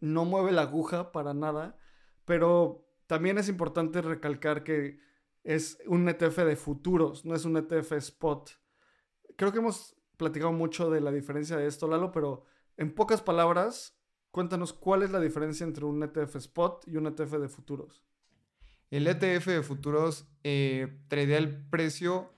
[0.00, 1.78] no mueve la aguja para nada.
[2.26, 5.00] Pero también es importante recalcar que
[5.42, 8.50] es un ETF de futuros, no es un ETF spot.
[9.36, 12.44] Creo que hemos platicado mucho de la diferencia de esto, Lalo, pero
[12.80, 13.94] en pocas palabras,
[14.30, 18.02] cuéntanos cuál es la diferencia entre un ETF spot y un ETF de futuros.
[18.90, 22.32] El ETF de futuros eh, tradea el precio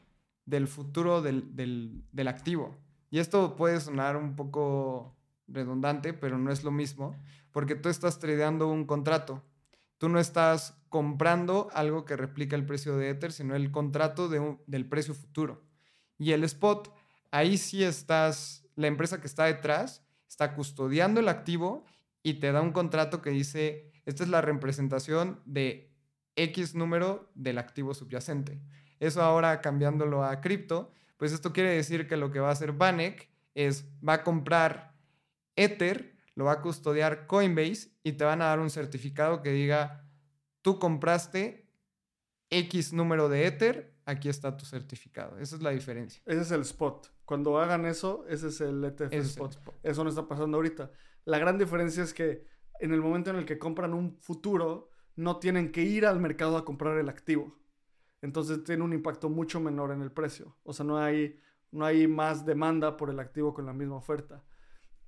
[0.44, 2.76] del futuro del, del, activo.
[3.09, 7.16] Y esto puede sonar un poco redundante, pero no es lo mismo,
[7.52, 9.44] porque tú estás tradeando un contrato.
[9.96, 14.59] Tú no estás comprando algo que replica el precio de Ether, sino el contrato de
[14.66, 15.62] del precio futuro.
[16.18, 16.92] Y el spot,
[17.31, 21.85] ahí sí estás, la empresa que está detrás está custodiando el activo
[22.23, 25.92] y te da un contrato que dice, esta es la representación de
[26.37, 28.59] X número del activo subyacente.
[28.99, 32.73] Eso ahora cambiándolo a cripto, pues esto quiere decir que lo que va a hacer
[32.73, 34.95] Banek es, va a comprar
[35.55, 40.09] Ether, lo va a custodiar Coinbase y te van a dar un certificado que diga,
[40.62, 41.68] tú compraste
[42.49, 45.38] X número de Ether, aquí está tu certificado.
[45.38, 46.23] Esa es la diferencia.
[46.25, 47.09] Ese es el spot.
[47.33, 49.57] Cuando hagan eso, ese es el ETF spot.
[49.83, 50.90] Eso no está pasando ahorita.
[51.25, 52.45] La gran diferencia es que
[52.79, 56.59] en el momento en el que compran un futuro, no tienen que ir al mercado
[56.59, 57.59] a comprar el activo.
[58.21, 60.59] Entonces tiene un impacto mucho menor en el precio.
[60.62, 61.40] O sea, no hay,
[61.71, 64.45] no hay más demanda por el activo con la misma oferta.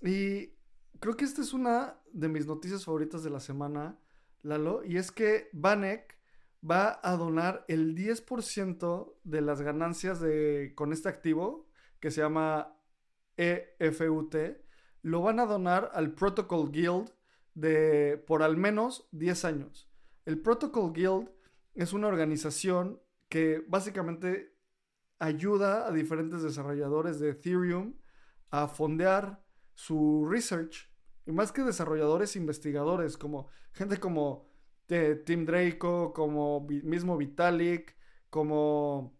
[0.00, 0.54] Y
[1.00, 3.98] creo que esta es una de mis noticias favoritas de la semana,
[4.40, 6.18] Lalo, y es que Banek
[6.66, 11.66] va a donar el 10% de las ganancias de, con este activo
[12.04, 12.76] que se llama
[13.34, 14.34] EFUT,
[15.00, 17.10] lo van a donar al Protocol Guild
[17.54, 19.90] de por al menos 10 años.
[20.26, 21.30] El Protocol Guild
[21.72, 24.54] es una organización que básicamente
[25.18, 27.94] ayuda a diferentes desarrolladores de Ethereum
[28.50, 30.92] a fondear su research.
[31.24, 34.46] Y más que desarrolladores, investigadores, como gente como
[34.88, 37.96] de Tim Draco, como mismo Vitalik,
[38.28, 39.18] como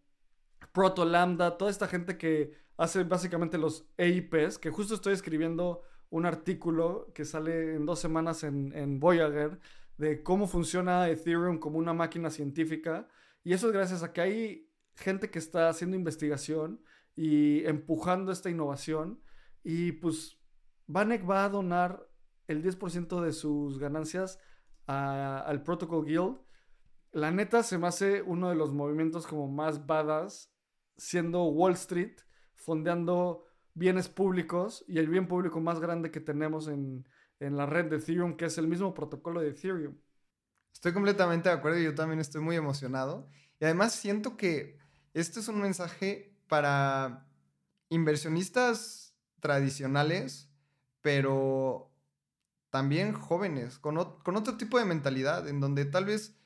[0.75, 6.27] Proto Lambda, toda esta gente que hace básicamente los EIPs, que justo estoy escribiendo un
[6.27, 9.61] artículo que sale en dos semanas en, en Voyager
[9.97, 13.09] de cómo funciona Ethereum como una máquina científica.
[13.43, 16.81] Y eso es gracias a que hay gente que está haciendo investigación
[17.15, 19.21] y empujando esta innovación.
[19.63, 20.39] Y pues
[20.87, 22.09] Vanek va a donar
[22.47, 24.39] el 10% de sus ganancias
[24.87, 26.39] al Protocol Guild.
[27.13, 30.53] La neta se me hace uno de los movimientos como más badass,
[30.97, 32.19] siendo Wall Street,
[32.65, 37.07] fondeando bienes públicos y el bien público más grande que tenemos en,
[37.41, 39.97] en la red de Ethereum, que es el mismo protocolo de Ethereum.
[40.73, 43.29] Estoy completamente de acuerdo y yo también estoy muy emocionado.
[43.61, 44.79] Y además siento que
[45.13, 47.27] este es un mensaje para
[47.89, 50.51] inversionistas tradicionales,
[51.01, 51.93] pero
[52.71, 56.37] también jóvenes, con, con, otro tipo de mentalidad, en donde tal vez,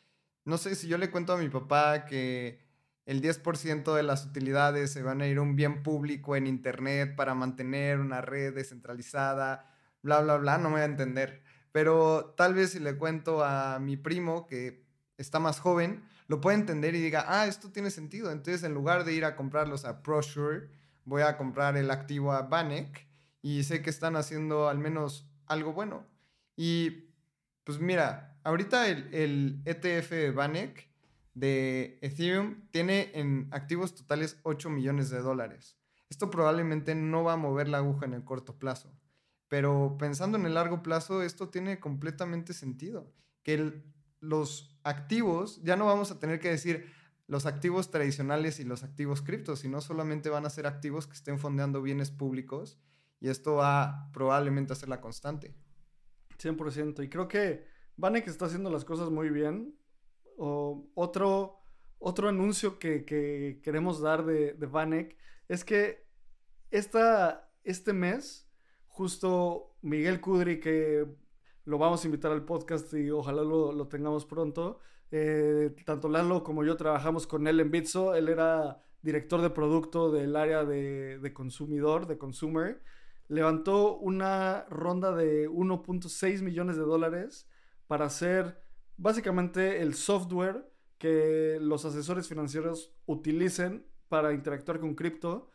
[0.45, 2.68] no sé, si yo le cuento a mi papá que
[3.09, 7.17] el 10% de las utilidades se van a ir a un bien público en Internet
[7.17, 11.43] para mantener una red descentralizada, bla, bla, bla, no me va a entender.
[11.73, 14.85] Pero tal vez si le cuento a mi primo que
[15.17, 18.31] está más joven, lo puede entender y diga, ah, esto tiene sentido.
[18.31, 20.69] Entonces, en lugar de ir a comprarlos a ProSure,
[21.07, 23.09] voy a comprar el activo a Banek
[23.41, 26.07] y sé que están haciendo al menos algo bueno.
[26.57, 27.09] Y
[27.65, 30.88] pues mira, ahorita el, el ETF Banek
[31.39, 35.79] de Ethereum tiene en activos totales 8 millones de dólares.
[36.11, 38.93] Esto probablemente no va a mover la aguja en el corto plazo.
[39.49, 43.15] Pero pensando en el largo plazo, esto tiene completamente sentido.
[43.43, 43.83] Que
[44.21, 46.91] los activos, ya no vamos a tener que decir
[47.27, 51.39] los activos tradicionales y los activos criptos, sino solamente van a ser activos que estén
[51.39, 52.79] fondeando bienes públicos
[53.21, 55.55] y esto va probablemente a ser la constante.
[56.39, 57.05] 100%.
[57.05, 59.79] Y creo que Vanek está haciendo las cosas muy bien.
[60.39, 61.59] Otro,
[61.99, 65.17] otro anuncio que, queremos dar de, de Vanek
[65.49, 66.07] es que
[66.71, 68.49] esta, este mes
[68.99, 71.07] justo Miguel Kudri, que
[71.65, 74.81] lo vamos a invitar al podcast y ojalá lo, tengamos pronto.
[75.13, 78.17] Eh, tanto Lalo como yo trabajamos con él en Bitso.
[78.17, 82.83] Él era director de producto del área de, consumidor, de consumer.
[83.29, 87.49] Levantó una ronda de 1.6 millones de dólares
[87.87, 88.61] para hacer
[88.99, 95.51] básicamente el software que los asesores financieros utilicen para interactuar con cripto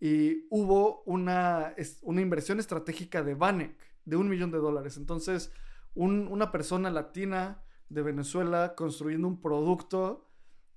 [0.00, 4.96] y hubo una, una inversión estratégica de Vanek de un millón de dólares.
[4.96, 5.52] Entonces,
[5.94, 10.30] una persona latina de Venezuela construyendo un producto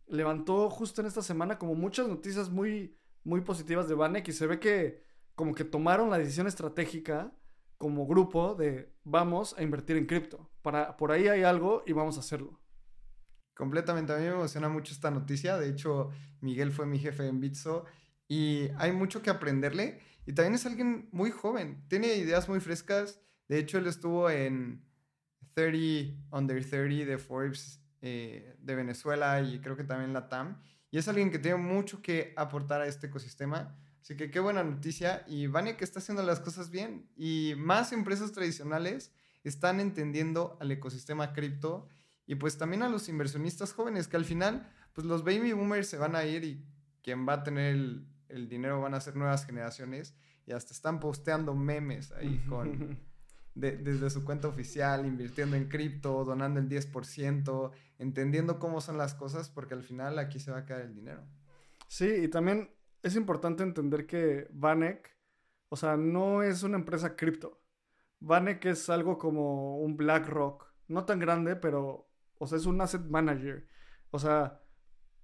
[0.07, 4.47] levantó justo en esta semana como muchas noticias muy, muy positivas de Vanek y se
[4.47, 5.03] ve que
[5.35, 7.33] como que tomaron la decisión estratégica
[7.77, 10.49] como grupo de vamos a invertir en cripto.
[10.61, 12.59] Para, por ahí hay algo y vamos a hacerlo.
[13.53, 15.57] Completamente, a mí me emociona mucho esta noticia.
[15.57, 16.09] De hecho,
[16.39, 17.85] Miguel fue mi jefe en Bitso
[18.27, 19.99] y hay mucho que aprenderle.
[20.25, 23.21] Y también es alguien muy joven, tiene ideas muy frescas.
[23.47, 24.85] De hecho, él estuvo en
[25.53, 30.61] 30 Under 30 de Forbes eh, de Venezuela y creo que también la TAM.
[30.91, 33.77] Y es alguien que tiene mucho que aportar a este ecosistema.
[34.01, 35.23] Así que qué buena noticia.
[35.27, 37.09] Y Vania que está haciendo las cosas bien.
[37.15, 39.11] Y más empresas tradicionales
[39.43, 41.87] están entendiendo al ecosistema cripto
[42.27, 45.97] y pues también a los inversionistas jóvenes que al final pues los baby boomers se
[45.97, 46.65] van a ir y
[47.01, 50.13] quien va a tener el, el dinero van a ser nuevas generaciones
[50.45, 52.99] y hasta están posteando memes ahí con
[53.55, 59.49] desde su cuenta oficial, invirtiendo en cripto, donando el 10%, entendiendo cómo son las cosas
[59.49, 61.23] porque al final aquí se va a caer el dinero.
[61.87, 62.69] Sí, y también
[63.03, 65.17] es importante entender que Vanek,
[65.69, 67.61] o sea, no es una empresa cripto.
[68.19, 73.01] Vanek es algo como un BlackRock, no tan grande, pero, o sea, es un asset
[73.01, 73.67] manager.
[74.11, 74.61] O sea,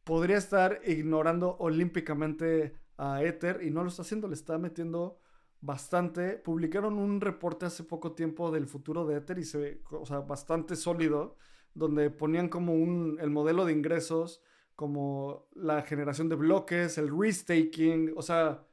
[0.04, 5.20] podría estar ignorando olímpicamente a Ether y no lo está haciendo, le está metiendo
[5.62, 6.38] bastante.
[6.38, 10.20] Publicaron un reporte hace poco tiempo del futuro de Ether y se ve, o sea,
[10.22, 11.38] bastante sólido,
[11.74, 14.42] donde ponían como un, el modelo de ingresos,
[14.78, 18.64] como la generación de bloques, el restaking, o sea,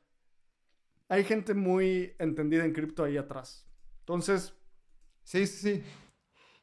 [1.09, 3.67] hay gente muy entendida en cripto ahí atrás.
[4.01, 4.55] Entonces...
[5.23, 5.83] Sí, sí, sí.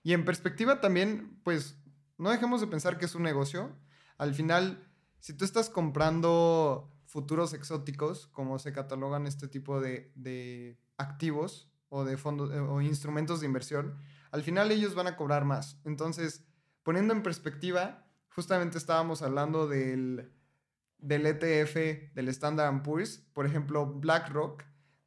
[0.03, 1.75] Y en perspectiva también, pues,
[2.19, 3.75] no dejemos de pensar que es un negocio.
[4.19, 4.87] Al final,
[5.19, 12.15] si tú estás comprando futuros exóticos, como se catalogan este tipo de, activos o de
[12.15, 13.97] fondos o instrumentos de inversión,
[14.29, 15.81] al final ellos van a cobrar más.
[15.83, 16.45] Entonces,
[16.83, 18.05] poniendo en perspectiva,
[18.35, 20.31] justamente estábamos hablando del,
[20.97, 24.63] del ETF del Standard Poor's, por ejemplo, BlackRock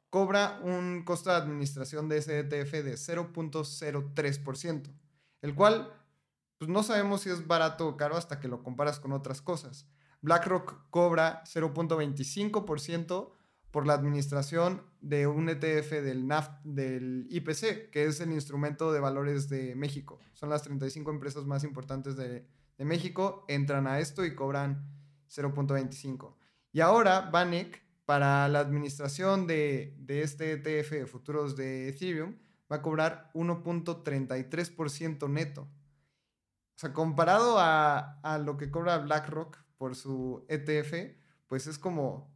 [0.09, 4.93] cobra un costo de administración de ese ETF de 0.03%,
[5.41, 5.91] el cual
[6.57, 9.87] pues no sabemos si es barato o caro hasta que lo comparas con otras cosas.
[10.21, 13.33] BlackRock cobra 0.25%
[13.71, 19.01] por la administración de un ETF del, NAF, del IPC, que es el instrumento de
[19.01, 20.17] valores de México.
[20.33, 22.47] Son las 35 empresas más importantes de,
[22.83, 24.91] México, entran a esto y cobran
[25.29, 26.35] 0.25.
[26.73, 32.35] Y ahora Vanek para la administración de, este ETF de futuros de Ethereum
[32.71, 35.61] va a cobrar 1.33% neto.
[35.61, 41.15] O sea, comparado a, a, lo que cobra BlackRock por su ETF,
[41.47, 42.35] pues es como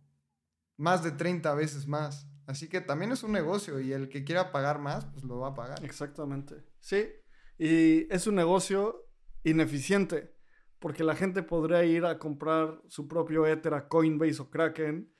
[0.77, 2.27] más de 30 veces más.
[2.47, 5.49] Así que también es un negocio y el que quiera pagar más, pues lo va
[5.49, 5.83] a pagar.
[5.83, 6.63] Exactamente.
[6.79, 7.09] Sí.
[7.57, 9.08] Y es un negocio
[9.43, 10.39] ineficiente
[10.79, 15.13] porque la gente podría ir a comprar su propio Ether a Coinbase o Kraken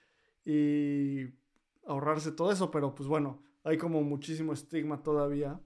[0.45, 1.25] y
[1.85, 5.59] ahorrarse todo eso, pero pues bueno, hay como muchísimo estigma todavía.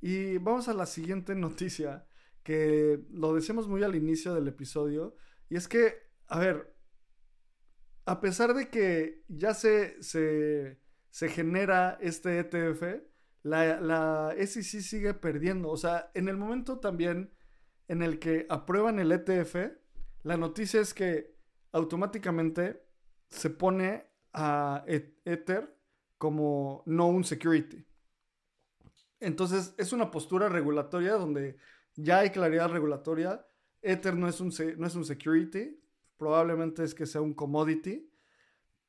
[0.00, 2.06] Y vamos a la siguiente noticia,
[2.44, 5.16] que lo decimos muy al inicio del episodio,
[5.48, 5.94] y es que,
[6.28, 6.74] a ver,
[8.04, 10.80] a pesar de que ya se, se,
[11.10, 13.02] se genera este ETF,
[13.42, 15.68] la, la SEC sigue perdiendo.
[15.68, 17.32] O sea, en el momento también
[17.92, 19.54] en el que aprueban el ETF,
[20.22, 21.36] la noticia es que
[21.72, 22.82] automáticamente
[23.28, 25.76] se pone a e-, Ether
[26.16, 27.84] como no un security.
[29.20, 31.58] Entonces es una postura regulatoria donde
[31.94, 33.46] ya hay claridad regulatoria.
[33.82, 35.78] Ether no es un, no es un security,
[36.16, 38.10] probablemente es que sea un commodity,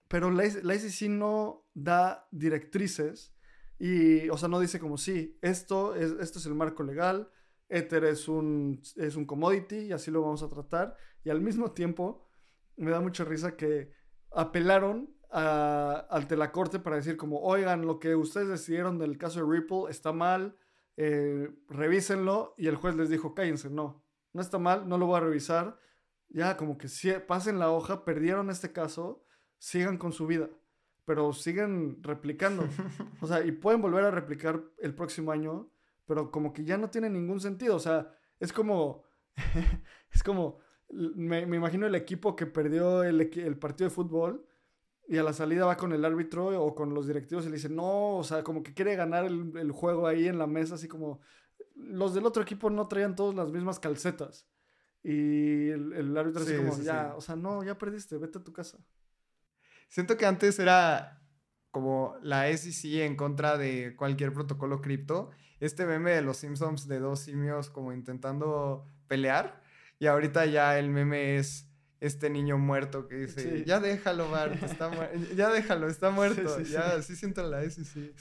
[0.07, 3.35] pero la, la SEC no da directrices
[3.77, 7.29] y, o sea, no dice como, sí, esto es, esto es el marco legal,
[7.73, 10.95] Ether es un, es un commodity y así lo vamos a tratar.
[11.23, 12.27] Y al mismo tiempo,
[12.75, 13.91] me da mucha risa que
[14.31, 19.43] apelaron a, ante la corte para decir como, oigan, lo que ustedes decidieron del caso
[19.43, 20.55] de Ripple está mal,
[20.97, 22.53] eh, revísenlo.
[22.57, 25.79] Y el juez les dijo, cállense, no, no está mal, no lo voy a revisar.
[26.29, 29.25] Ya, como que si, pasen la hoja, perdieron este caso,
[29.57, 30.49] sigan con su vida.
[31.05, 32.63] Pero siguen replicando.
[33.21, 35.72] O sea, y pueden volver a replicar el próximo año
[36.05, 37.75] pero como que ya no tiene ningún sentido.
[37.75, 39.03] O sea, es como,
[40.11, 44.45] es como, me, imagino el equipo que perdió el, el, partido de fútbol
[45.07, 47.69] y a la salida va con el árbitro o con los directivos y le dice,
[47.69, 50.87] no, o sea, como que quiere ganar el, el juego ahí en la mesa, así
[50.87, 51.19] como,
[51.75, 54.47] los del otro equipo no traían todas las mismas calcetas.
[55.03, 58.77] Y el, árbitro dice como, ya, o sea, no, ya perdiste, vete a tu casa.
[59.89, 61.21] Siento que antes era
[61.71, 65.31] como la SEC en contra de cualquier protocolo cripto
[65.65, 69.61] este meme de los Simpsons de dos simios como intentando pelear.
[69.97, 71.69] Y ahorita ya el meme es
[72.01, 74.91] este niño muerto que dice, ya déjalo, Bart, está
[75.35, 76.59] ya déjalo, está muerto.
[76.59, 78.13] ya, sí siento la S, sí.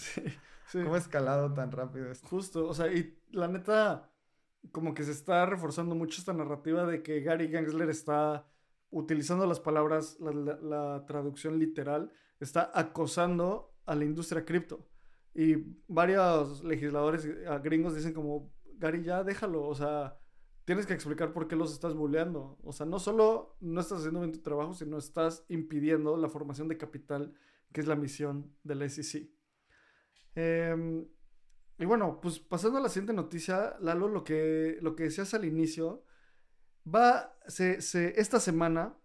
[0.72, 2.28] ¿Cómo ha escalado tan rápido esto?
[2.28, 4.09] Justo, o sea, y la neta,
[4.70, 8.47] como que se está reforzando mucho esta narrativa de que Gary Gangsler está
[8.90, 14.86] utilizando las palabras, la traducción literal, está acosando a la industria cripto.
[15.34, 15.56] Y
[15.88, 20.18] varios legisladores eh, gringos dicen como, Gary, ya déjalo, o sea,
[20.64, 22.58] tienes que explicar por qué los estás bulleando.
[22.62, 26.68] O sea, no solo no estás haciendo bien tu trabajo, sino estás impidiendo la formación
[26.68, 27.34] de capital,
[27.72, 29.30] que es la misión del SEC.
[30.34, 31.06] Em,
[31.78, 35.44] y bueno, pues pasando a la siguiente noticia, Lalo, lo que, lo que decías al
[35.44, 36.04] inicio,
[36.86, 37.78] va, se,
[38.20, 38.96] esta semana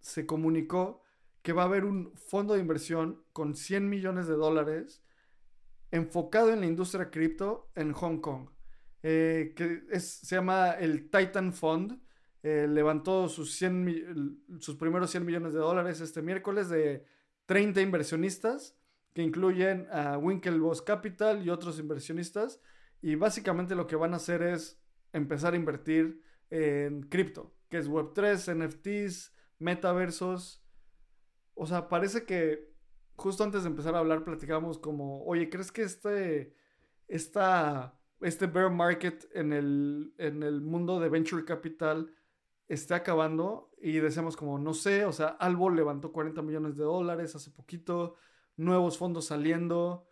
[0.00, 1.02] se comunicó
[1.42, 5.02] que va a haber un fondo de inversión con 100 millones de dólares
[5.92, 8.48] enfocado en la industria cripto en Hong Kong,
[9.02, 12.00] eh, que se llama el Titan Fund.
[12.42, 17.04] Eh, levantó sus, 100, sus primeros 100 millones de dólares este miércoles de
[17.46, 18.76] 30 inversionistas,
[19.12, 22.60] que incluyen a Winklevoss Capital y otros inversionistas.
[23.02, 24.80] Y básicamente lo que van a hacer es
[25.12, 30.64] empezar a invertir en cripto, que es Web3, NFTs, metaversos.
[31.54, 32.71] O sea, parece que
[33.22, 36.56] justo antes de empezar a hablar platicábamos como, oye, ¿crees que este,
[37.06, 42.12] esta, este bear market en el, en el mundo de venture capital
[42.66, 43.70] esté acabando?
[43.80, 48.16] Y decíamos como, no sé, o sea, Albo levantó 40 millones de dólares hace poquito,
[48.56, 50.08] nuevos fondos saliendo.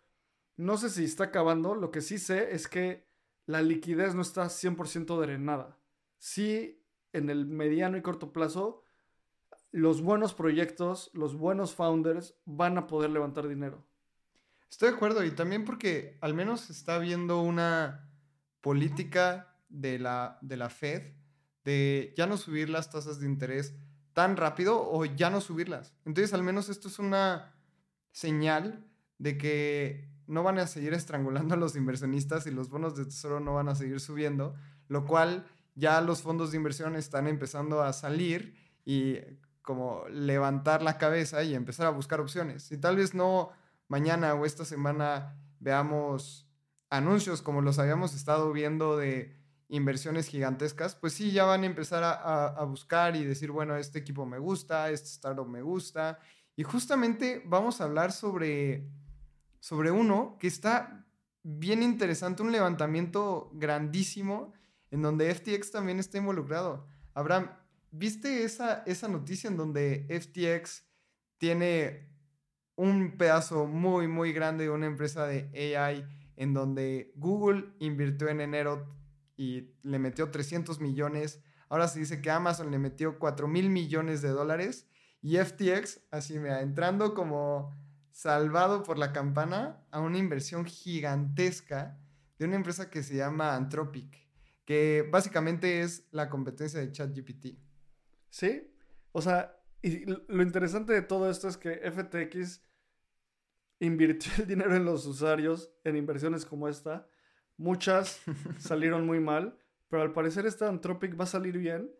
[0.55, 3.05] No sé si está acabando, lo que sí sé es que
[3.45, 5.77] la liquidez no está 100% drenada.
[6.17, 6.81] Sí,
[7.11, 8.80] en el mediano y corto plazo
[9.71, 13.85] los buenos proyectos, los buenos founders van a poder levantar dinero.
[14.69, 18.09] Estoy de acuerdo y también porque al menos está viendo una
[18.61, 21.13] política de la, de la Fed
[21.63, 23.75] de ya no subir las tasas de interés
[24.13, 25.93] tan rápido o ya no subirlas.
[26.05, 27.53] Entonces al menos esto es una
[28.11, 28.85] señal
[29.17, 33.39] de que no van a seguir estrangulando a los inversionistas y los bonos de tesoro
[33.39, 34.55] no van a seguir subiendo,
[34.87, 35.45] lo cual
[35.75, 38.55] ya los fondos de inversión están empezando a salir
[38.85, 39.17] y
[39.61, 42.71] como levantar la cabeza y empezar a buscar opciones.
[42.71, 43.51] Y tal vez no
[43.87, 46.47] mañana o esta semana veamos
[46.89, 49.35] anuncios como los habíamos estado viendo de
[49.69, 54.25] inversiones gigantescas, pues sí, ya van a empezar a, buscar y decir, bueno, este equipo
[54.25, 56.19] me gusta, este startup me gusta,
[56.57, 58.89] y justamente vamos a hablar sobre,
[59.61, 61.05] sobre uno que está
[61.43, 64.53] bien interesante, un levantamiento grandísimo
[64.91, 66.85] en donde FTX también está involucrado.
[67.13, 67.49] Abraham,
[67.91, 70.83] ¿viste esa, esa noticia en donde FTX
[71.37, 72.09] tiene
[72.75, 78.41] un pedazo muy, muy grande de una empresa de AI en donde Google invirtió en
[78.41, 78.87] enero
[79.37, 81.43] y le metió 300 millones.
[81.69, 84.87] Ahora se dice que Amazon le metió 4 mil millones de dólares
[85.21, 87.75] y FTX, así me entrando como
[88.11, 91.99] salvado por la campana a una inversión gigantesca
[92.39, 94.17] de una empresa que se llama Anthropic,
[94.65, 97.70] que básicamente es la competencia de ChatGPT.
[98.31, 98.67] Sí,
[99.11, 102.63] o sea, y lo interesante de todo esto es que FTX
[103.79, 107.07] invirtió el dinero en los usuarios en inversiones como esta
[107.61, 108.23] Muchas
[108.57, 109.55] salieron muy mal,
[109.87, 111.91] pero al parecer esta Anthropic va a salir bien.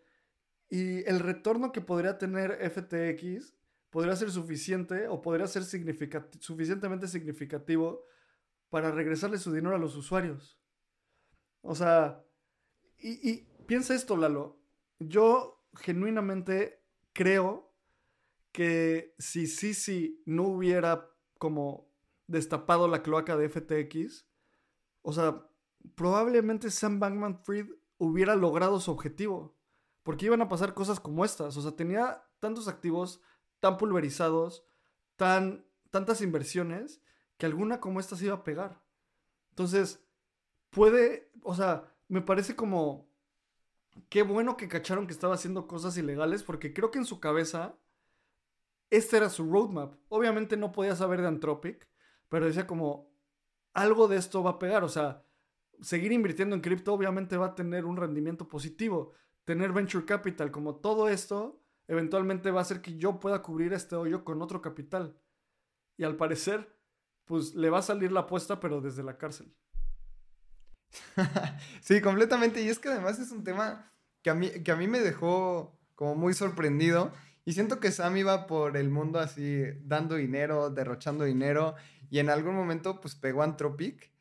[0.70, 3.54] Y el retorno que podría tener FTX
[3.92, 8.04] podría ser suficiente o podría ser suficientemente significativo
[8.70, 10.60] para regresarle su dinero a los usuarios.
[11.62, 12.26] O sea,
[12.98, 14.60] y, y piensa esto, Lalo.
[14.98, 17.74] Yo genuinamente creo
[18.52, 21.90] que si Sisi no hubiera como
[22.28, 24.28] destapado la cloaca de FTX,
[25.02, 25.48] o sea,
[25.96, 27.68] probablemente Sam Bankman Fried
[27.98, 29.58] hubiera logrado su objetivo.
[30.04, 31.56] Porque iban a pasar cosas como estas.
[31.58, 33.22] O sea, tenía tantos activos
[33.60, 34.66] tan pulverizados,
[35.16, 37.02] tan, tantas inversiones,
[37.38, 38.84] que alguna como esta se iba a pegar.
[39.50, 40.04] Entonces,
[40.72, 43.11] puede, o sea, me parece como,
[44.10, 47.78] qué bueno que cacharon que estaba haciendo cosas ilegales, porque creo que en su cabeza,
[48.90, 49.96] este era su roadmap.
[50.10, 51.88] Obviamente no podía saber de Anthropic,
[52.30, 53.12] pero decía como,
[53.74, 54.84] algo de esto va a pegar.
[54.84, 55.26] O sea,
[55.82, 59.14] seguir invirtiendo en cripto obviamente va a tener un rendimiento positivo.
[59.44, 63.96] Tener venture capital como todo esto, eventualmente va a hacer que yo pueda cubrir este
[63.96, 65.20] hoyo con otro capital.
[65.98, 66.76] Y al parecer,
[67.26, 69.54] pues le va a salir la apuesta, pero desde la cárcel.
[71.82, 72.62] sí, completamente.
[72.62, 75.80] Y es que además es un tema que a mí, que a mí me dejó
[75.96, 77.12] como muy sorprendido.
[77.44, 81.76] Y siento que Sam iba por el mundo así, dando dinero, derrochando dinero.
[82.10, 84.12] Y en algún momento, pues pegó Anthropic.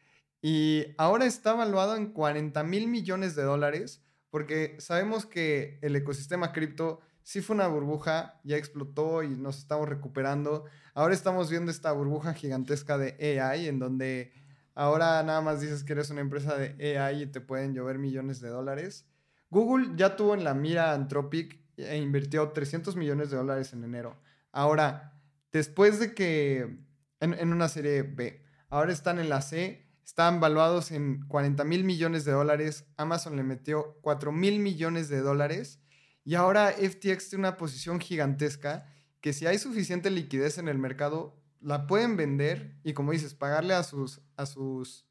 [0.42, 6.52] Y ahora está valuado en 40 mil millones de dólares, porque sabemos que el ecosistema
[6.52, 10.64] cripto sí fue una burbuja, ya explotó y nos estamos recuperando.
[10.94, 14.32] Ahora estamos viendo esta burbuja gigantesca de AI, en donde
[14.80, 18.40] ahora nada más dices que eres una empresa de AI y te pueden llover millones
[18.40, 19.06] de dólares.
[19.50, 24.20] Google ya tuvo en la mira Anthropic e invirtió 300 millones de dólares en enero.
[24.52, 25.20] Ahora,
[25.52, 26.78] después de que,
[27.20, 31.84] en, en una serie B, ahora están en la C están valuados en 40 mil
[31.84, 32.84] millones de dólares.
[32.96, 35.78] Amazon le metió 4 mil millones de dólares.
[36.24, 41.39] Y ahora FTX tiene una posición gigantesca que si hay suficiente liquidez en el mercado,
[41.60, 45.06] la pueden vender y como dices, pagarle a sus, a sus,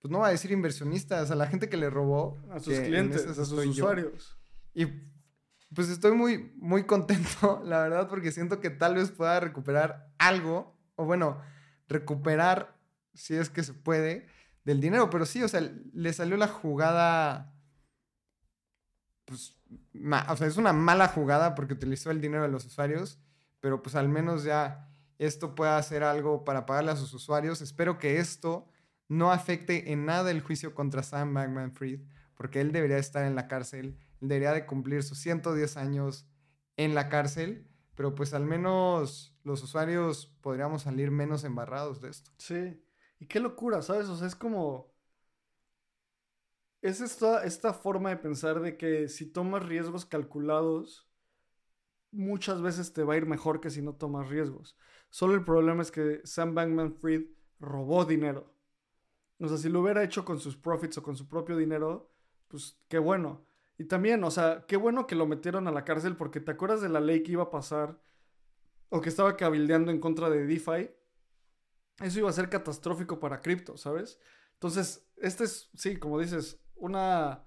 [0.00, 2.40] pues no va a decir inversionistas, a la gente que le robó.
[2.50, 4.38] A sus clientes, a sus usuarios.
[4.74, 4.86] Y
[5.74, 10.76] pues estoy muy, muy contento, la verdad, porque siento que tal vez pueda recuperar algo,
[10.96, 11.40] o bueno,
[11.88, 12.76] recuperar
[13.14, 14.26] si es que se puede,
[14.64, 15.10] del dinero.
[15.10, 17.54] Pero sí, o sea, le salió la jugada.
[19.24, 19.56] Pues,
[20.28, 23.18] o sea, es una mala jugada porque utilizó el dinero de los usuarios,
[23.60, 24.91] pero pues al menos ya
[25.26, 27.60] esto pueda hacer algo para pagarle a sus usuarios.
[27.62, 28.66] Espero que esto
[29.08, 32.00] no afecte en nada el juicio contra Sam Bankman Fried,
[32.34, 36.26] porque él debería estar en la cárcel, él debería de cumplir sus 110 años
[36.76, 42.30] en la cárcel, pero pues al menos los usuarios podríamos salir menos embarrados de esto.
[42.38, 42.82] Sí.
[43.18, 44.08] Y qué locura, ¿sabes?
[44.08, 44.92] O sea, es como...
[46.80, 51.08] Es esta, esta forma de pensar de que si tomas riesgos calculados,
[52.10, 54.76] muchas veces te va a ir mejor que si no tomas riesgos.
[55.12, 57.26] Solo el problema es que Sam Bankman Fried
[57.60, 58.52] robó dinero.
[59.38, 62.10] O sea, si lo hubiera hecho con sus profits o con su propio dinero,
[62.48, 63.44] pues qué bueno.
[63.76, 66.80] Y también, o sea, qué bueno que lo metieron a la cárcel porque te acuerdas
[66.80, 68.00] de la ley que iba a pasar
[68.88, 70.88] o que estaba cabildeando en contra de DeFi
[72.00, 74.18] eso iba a ser catastrófico para cripto, ¿sabes?
[74.54, 77.44] Entonces, este es, sí, como dices, una...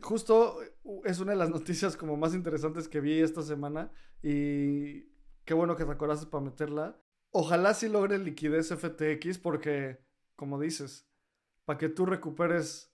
[0.00, 0.60] Justo
[1.04, 3.90] es una de las noticias como más interesantes que vi esta semana
[4.22, 5.06] y
[5.48, 7.00] qué bueno que te acordaste para meterla.
[7.30, 9.98] Ojalá sí logre liquidez FTX porque,
[10.36, 11.08] como dices,
[11.64, 12.92] para que tú recuperes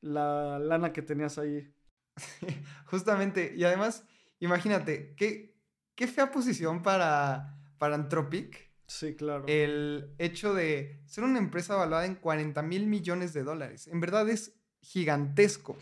[0.00, 1.72] la lana que tenías ahí.
[2.86, 4.04] Justamente, y además,
[4.40, 5.56] imagínate, qué,
[5.94, 9.44] qué fea posición para, para Anthropic Sí, claro.
[9.46, 13.86] El hecho de ser una empresa valuada en 40 mil millones de dólares.
[13.86, 15.76] En verdad es gigantesco.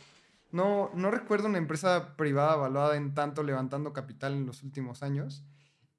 [0.50, 5.42] No, no recuerdo una empresa privada valuada en tanto levantando capital en los últimos años.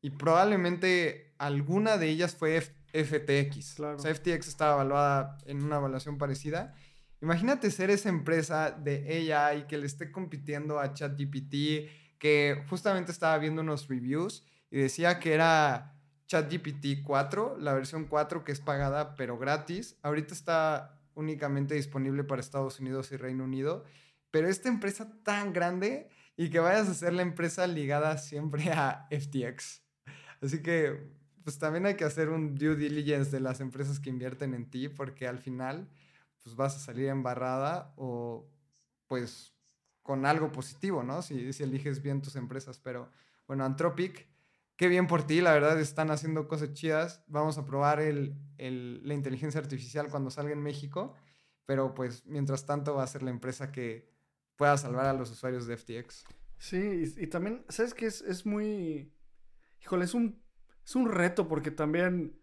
[0.04, 3.80] Y probablemente alguna de ellas fue FTX.
[3.80, 6.76] O sea, FTX estaba evaluada en una evaluación parecida.
[7.22, 13.38] Imagínate ser esa empresa de AI que le esté compitiendo a ChatGPT, que justamente estaba
[13.38, 15.96] viendo unos reviews y decía que era
[16.28, 19.98] ChatGPT 4, la versión 4 que es pagada pero gratis.
[20.02, 23.86] Ahorita está únicamente disponible para Estados Unidos y Reino Unido.
[24.32, 29.08] Pero esta empresa tan grande y que vayas a ser la empresa ligada siempre a
[29.10, 29.83] FTX.
[30.44, 31.10] Así que,
[31.44, 34.90] pues también hay que hacer un due diligence de las empresas que invierten en ti,
[34.90, 35.90] porque al final,
[36.44, 38.50] pues vas a salir embarrada o,
[39.08, 39.54] pues,
[40.02, 41.22] con algo positivo, ¿no?
[41.22, 42.78] Si, si eliges bien tus empresas.
[42.78, 43.10] Pero,
[43.48, 44.28] bueno, Anthropic,
[44.76, 47.24] qué bien por ti, la verdad, están haciendo cosas chidas.
[47.28, 51.14] Vamos a probar el, el, la inteligencia artificial cuando salga en México,
[51.66, 54.12] pero, pues, mientras tanto va a ser la empresa que
[54.58, 56.26] pueda salvar a los usuarios de FTX.
[56.58, 58.08] Sí, y, también, ¿sabes qué?
[58.08, 59.13] Es, es muy...
[59.84, 60.42] Híjole, es un,
[60.86, 62.40] es un reto porque también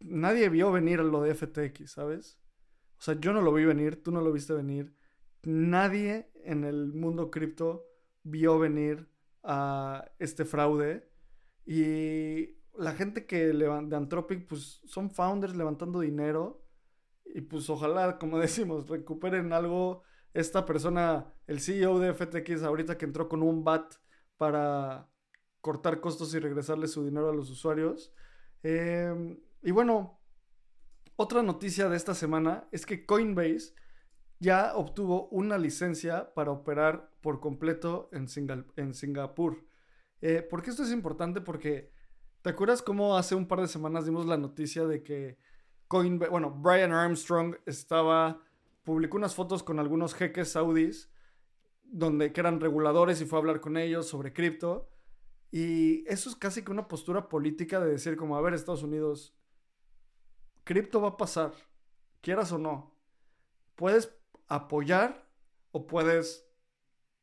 [0.00, 2.40] nadie vio venir lo de FTX, ¿sabes?
[2.98, 4.96] O sea, yo no lo vi venir, tú no lo viste venir.
[5.42, 7.84] Nadie en el mundo cripto
[8.22, 9.08] vio venir
[9.42, 11.10] a este fraude.
[11.66, 16.64] Y la gente que de Anthropic, pues son founders levantando dinero.
[17.26, 23.04] Y pues ojalá, como decimos, recuperen algo esta persona, el CEO de FTX, ahorita que
[23.04, 23.94] entró con un BAT
[24.38, 25.10] para
[25.66, 28.12] cortar costos y regresarle su dinero a los usuarios.
[28.62, 30.20] Em, y bueno,
[31.16, 33.74] otra noticia de esta semana es que Coinbase
[34.38, 38.28] ya obtuvo una licencia para operar por completo en,
[38.76, 39.66] en Singapur.
[40.20, 41.40] Eh, ¿Por qué esto es importante?
[41.40, 41.90] Porque,
[42.42, 45.36] ¿te acuerdas cómo hace un par de semanas dimos la noticia de que
[45.88, 48.40] Coinbase, bueno, Brian Armstrong estaba
[48.84, 51.10] publicó unas fotos con algunos jeques saudis
[51.82, 54.88] donde que eran reguladores y fue a hablar con ellos sobre cripto.
[55.50, 59.34] Y eso es casi que una postura política de decir como, a ver, Estados Unidos,
[60.64, 61.54] cripto va a pasar,
[62.20, 62.94] quieras o no.
[63.76, 64.14] Puedes
[64.48, 65.28] apoyar
[65.72, 66.46] o puedes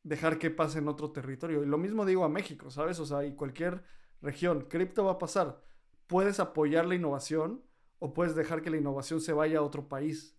[0.02, 1.62] dejar que pase en otro territorio.
[1.62, 2.98] Y lo mismo digo a México, ¿sabes?
[3.00, 3.84] O sea, y cualquier
[4.20, 5.60] región, cripto va a pasar.
[6.06, 7.62] Puedes apoyar la innovación
[7.98, 10.36] o puedes dejar que la innovación se vaya a otro país.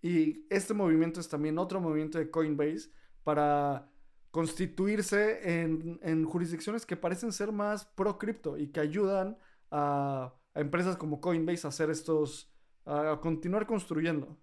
[0.00, 2.90] Y este movimiento es también otro movimiento de Coinbase
[3.22, 3.91] para
[4.32, 9.38] constituirse en, jurisdicciones que parecen ser más pro cripto y que ayudan
[9.70, 12.50] a, empresas como Coinbase a hacer estos,
[12.84, 14.36] a continuar construyendo.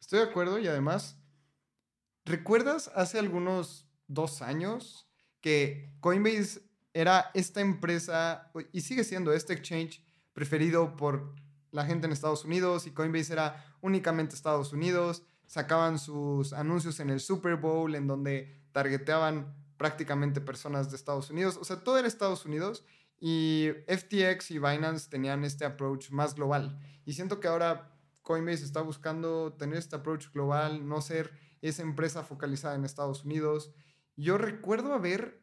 [0.00, 1.18] Estoy de acuerdo y además,
[2.26, 5.10] ¿recuerdas hace algunos dos años
[5.40, 6.60] que Coinbase
[6.92, 10.04] era esta empresa y sigue siendo este exchange
[10.34, 11.34] preferido por
[11.70, 15.22] la gente en Estados Unidos y Coinbase era únicamente Estados Unidos.
[15.46, 21.56] Sacaban sus anuncios en el Super Bowl en donde targeteaban prácticamente personas de Estados Unidos.
[21.60, 22.84] O sea, todo era Estados Unidos
[23.20, 26.76] y FTX y Binance tenían este approach más global.
[27.06, 31.30] Y siento que ahora Coinbase está buscando tener este approach global, no ser
[31.62, 33.72] esa empresa focalizada en Estados Unidos.
[34.16, 35.40] Yo recuerdo haber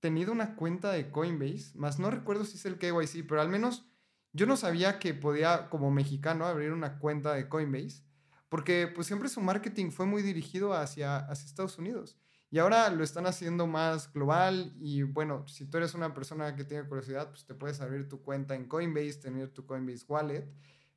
[0.00, 3.86] tenido una cuenta de Coinbase, más no recuerdo si es el KYC, pero al menos
[4.32, 8.02] yo no sabía que podía, como mexicano, abrir una cuenta de Coinbase,
[8.48, 12.18] porque pues siempre su marketing fue muy dirigido hacia, hacia Estados Unidos.
[12.50, 16.64] Y ahora lo están haciendo más global y bueno, si tú eres una persona que
[16.64, 20.48] tiene curiosidad, pues te puedes abrir tu cuenta en Coinbase, tener tu Coinbase Wallet,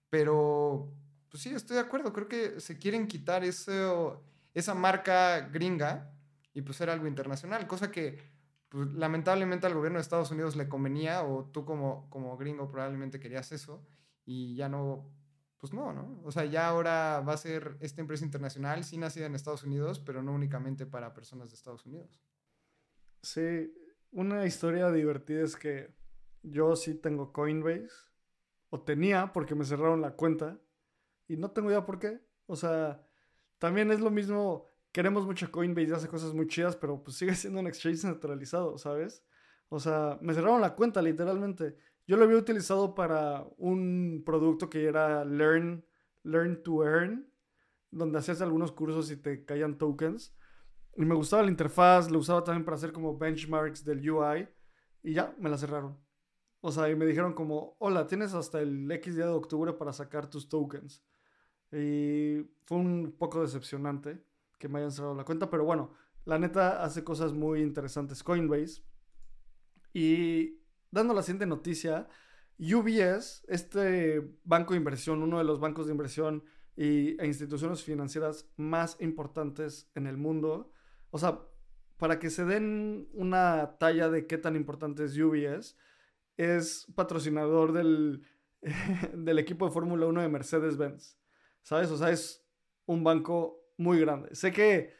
[0.09, 0.93] pero
[1.29, 4.23] pues sí, estoy de acuerdo, creo que se quieren quitar eso,
[4.53, 6.13] esa marca gringa
[6.53, 8.17] y pues ser algo internacional, cosa que
[8.69, 13.19] pues, lamentablemente al gobierno de Estados Unidos le convenía, o tú como, como gringo probablemente
[13.19, 13.83] querías eso,
[14.25, 15.09] y ya no,
[15.61, 16.19] pues no, ¿no?
[16.23, 19.99] O sea, ya ahora va a ser esta empresa internacional, sí nacida en Estados Unidos,
[19.99, 22.09] pero no únicamente para personas de Estados Unidos.
[23.21, 23.71] Sí,
[24.09, 25.95] una historia divertida es que
[26.41, 27.91] yo sí tengo Coinbase,
[28.71, 30.59] o tenía porque me cerraron la cuenta,
[31.27, 32.19] y no tengo idea por qué.
[32.47, 33.07] O sea,
[33.59, 37.35] también es lo mismo queremos mucho Coinbase y hace cosas muy chidas, pero pues sigue
[37.35, 39.23] siendo un exchange centralizado, ¿sabes?
[39.69, 41.77] O sea, me cerraron la cuenta literalmente.
[42.07, 45.85] Yo lo había utilizado para un producto que era Learn,
[46.23, 47.31] Learn to Earn,
[47.91, 50.35] donde hacías algunos cursos y te caían tokens.
[50.97, 54.47] Y me gustaba la interfaz, lo usaba también para hacer como benchmarks del UI.
[55.03, 55.97] Y ya, me la cerraron.
[56.61, 59.93] O sea, y me dijeron como, hola, tienes hasta el X día de octubre para
[59.93, 61.03] sacar tus tokens.
[61.71, 64.23] Y fue un poco decepcionante
[64.59, 65.91] que me hayan cerrado la cuenta, pero bueno,
[66.25, 68.83] la neta hace cosas muy interesantes Coinbase.
[69.93, 70.60] Y
[70.91, 72.07] dando la siguiente noticia,
[72.59, 76.43] UBS, este banco de inversión, uno de los bancos de inversión
[76.75, 80.71] y, e instituciones financieras más importantes en el mundo,
[81.09, 81.39] o sea,
[81.97, 85.77] para que se den una talla de qué tan importante es UBS,
[86.37, 88.23] es patrocinador del,
[89.13, 91.17] del equipo de Fórmula 1 de Mercedes-Benz.
[91.61, 91.91] ¿Sabes?
[91.91, 92.43] O sea, es
[92.85, 94.33] un banco muy grande.
[94.33, 94.93] Sé que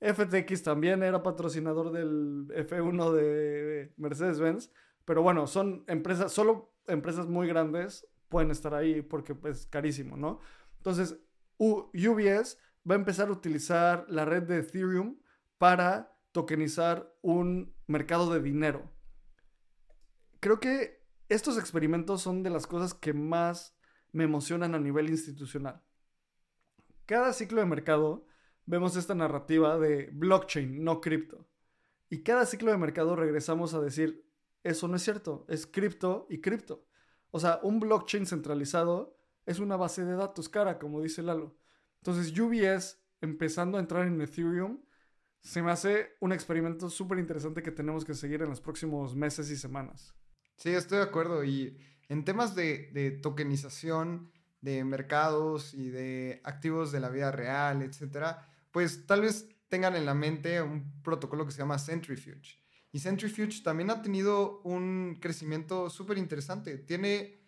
[0.00, 4.72] FTX también era patrocinador del F1 de Mercedes-Benz,
[5.08, 10.18] pero bueno, son empresas, solo empresas muy grandes pueden estar ahí porque es pues, carísimo,
[10.18, 10.38] ¿no?
[10.76, 11.18] Entonces,
[11.56, 15.18] UBS va a empezar a utilizar la red de Ethereum
[15.56, 18.92] para tokenizar un mercado de dinero.
[20.40, 23.74] Creo que estos experimentos son de las cosas que más
[24.12, 25.82] me emocionan a nivel institucional.
[27.06, 28.26] Cada ciclo de mercado
[28.66, 31.48] vemos esta narrativa de blockchain, no cripto.
[32.10, 34.27] Y cada ciclo de mercado regresamos a decir,
[34.62, 36.84] eso no es cierto, es cripto y cripto.
[37.30, 41.56] O sea, un blockchain centralizado es una base de datos cara, como dice Lalo.
[42.02, 44.80] Entonces, UBS, empezando a entrar en Ethereum,
[45.40, 49.50] se me hace un experimento súper interesante que tenemos que seguir en los próximos meses
[49.50, 50.14] y semanas.
[50.56, 51.44] Sí, estoy de acuerdo.
[51.44, 51.78] Y
[52.08, 58.48] en temas de, de tokenización de mercados y de activos de la vida real, etcétera,
[58.72, 62.58] pues tal vez tengan en la mente un protocolo que se llama Centrifuge.
[62.92, 66.78] Y Centrifuge también ha tenido un crecimiento súper interesante.
[66.78, 67.38] Tiene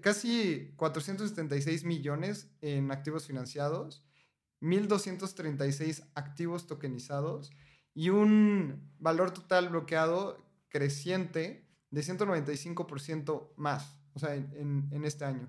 [0.00, 4.04] casi 476 millones en activos financiados,
[4.60, 7.52] 1.236 activos tokenizados
[7.94, 15.48] y un valor total bloqueado creciente de 195% más, o sea, en, en este año,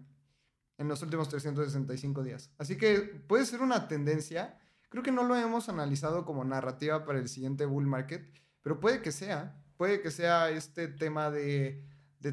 [0.77, 2.51] en los últimos 365 días.
[2.57, 4.59] Así que puede ser una tendencia
[4.89, 8.25] Creo que no lo hemos analizado como narrativa para el siguiente bull market,
[8.67, 9.57] pero puede que sea.
[9.77, 11.85] Puede que sea este tema de,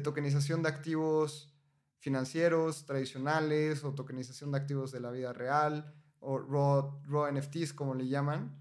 [0.03, 1.55] tokenización de activos
[1.99, 7.95] financieros tradicionales o tokenización de activos de la vida real o raw, raw NFTs como
[7.95, 8.53] le llaman.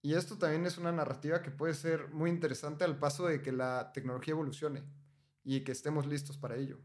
[0.00, 3.52] Y esto también es una narrativa que puede ser muy interesante al paso de que
[3.52, 4.82] la tecnología evolucione
[5.44, 6.80] y que estemos listos para ello.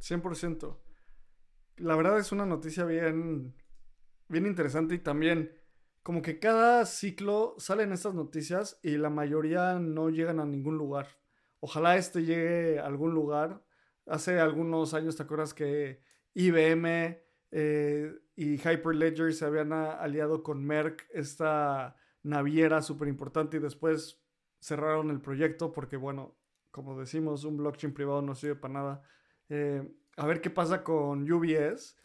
[0.00, 0.78] 100%.
[1.76, 3.54] La verdad es una noticia bien,
[4.28, 5.59] bien interesante y también
[6.02, 11.08] como que cada ciclo salen estas noticias y la mayoría no llegan a ningún lugar.
[11.60, 13.62] Ojalá este llegue a algún lugar.
[14.06, 16.00] Hace algunos años, ¿te acuerdas que
[16.34, 17.20] IBM
[17.50, 24.22] eh, y Hyperledger se habían aliado con Merck, esta naviera súper importante, y después
[24.60, 26.36] cerraron el proyecto porque, bueno,
[26.70, 29.02] como decimos, un blockchain privado no sirve para nada.
[29.48, 29.86] Eh,
[30.16, 31.96] a ver qué pasa con UBS.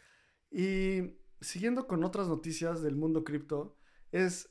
[0.50, 3.76] Y siguiendo con otras noticias del mundo cripto,
[4.24, 4.50] es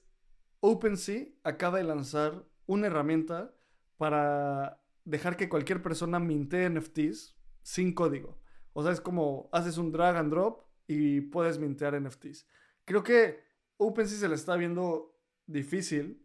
[0.59, 3.53] OpenSea acaba de lanzar una herramienta
[3.97, 8.39] para dejar que cualquier persona minte NFTs sin código.
[8.73, 12.47] O sea, es como haces un drag and drop y puedes mintear NFTs.
[12.85, 13.39] Creo que
[13.77, 16.21] OpenSea se le está viendo difícil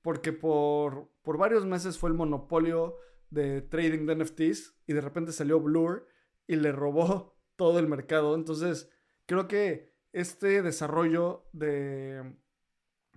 [0.00, 2.96] porque por, por varios meses fue el monopolio
[3.30, 6.08] de trading de NFTs y de repente salió Blur
[6.46, 8.34] y le robó todo el mercado.
[8.34, 8.90] Entonces,
[9.26, 12.36] creo que este desarrollo de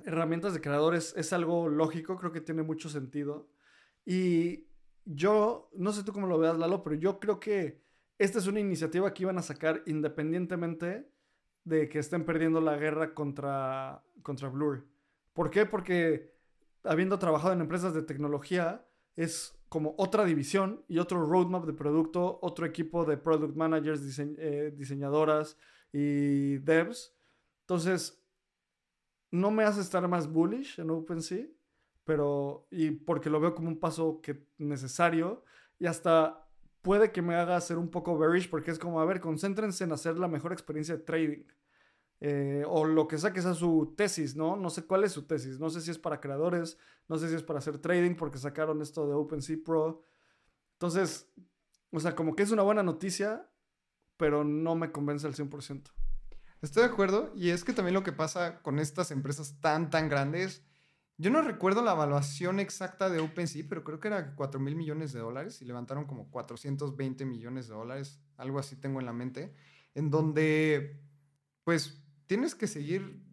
[0.03, 3.47] herramientas de creadores es algo lógico, creo que tiene mucho sentido.
[4.05, 4.67] Y
[5.05, 7.81] yo, no sé tú cómo lo veas, Lalo, pero yo creo que
[8.17, 11.09] esta es una iniciativa que iban a sacar independientemente
[11.63, 14.85] de que estén perdiendo la guerra contra, contra Blur.
[15.33, 15.65] ¿Por qué?
[15.65, 16.33] Porque
[16.83, 18.85] habiendo trabajado en empresas de tecnología,
[19.15, 24.73] es como otra división y otro roadmap de producto, otro equipo de product managers, eh,
[24.75, 25.57] diseñadoras,
[25.91, 27.15] y devs.
[27.61, 28.21] Entonces,
[29.35, 31.45] no me hace estar más bullish en OpenSea,
[32.03, 35.43] pero, y porque lo veo como un paso que necesario,
[35.79, 36.47] y hasta
[36.81, 39.91] puede que me haga ser un poco bearish, porque es como, a ver, concéntrense en
[39.91, 41.43] hacer la mejor experiencia de trading.
[42.21, 44.55] Eh, o lo que sea que sea su tesis, ¿no?
[44.55, 45.59] No sé cuál es su tesis.
[45.59, 46.77] No sé si es para creadores,
[47.09, 50.03] no sé si es para hacer trading, porque sacaron esto de OpenSea Pro.
[50.73, 51.29] Entonces,
[51.91, 53.49] o sea, como que es una buena noticia,
[54.17, 55.91] pero no me convence al 100%.
[56.65, 60.09] Estoy de acuerdo, y es que también lo que pasa con estas empresas tan, tan
[60.09, 60.63] grandes,
[61.15, 65.13] yo no recuerdo la evaluación exacta de OpenSea, pero creo que era 4 mil millones
[65.13, 69.53] de dólares y levantaron como 420 millones de dólares, algo así tengo en la mente,
[69.93, 70.99] en donde
[71.63, 73.23] pues tienes que seguir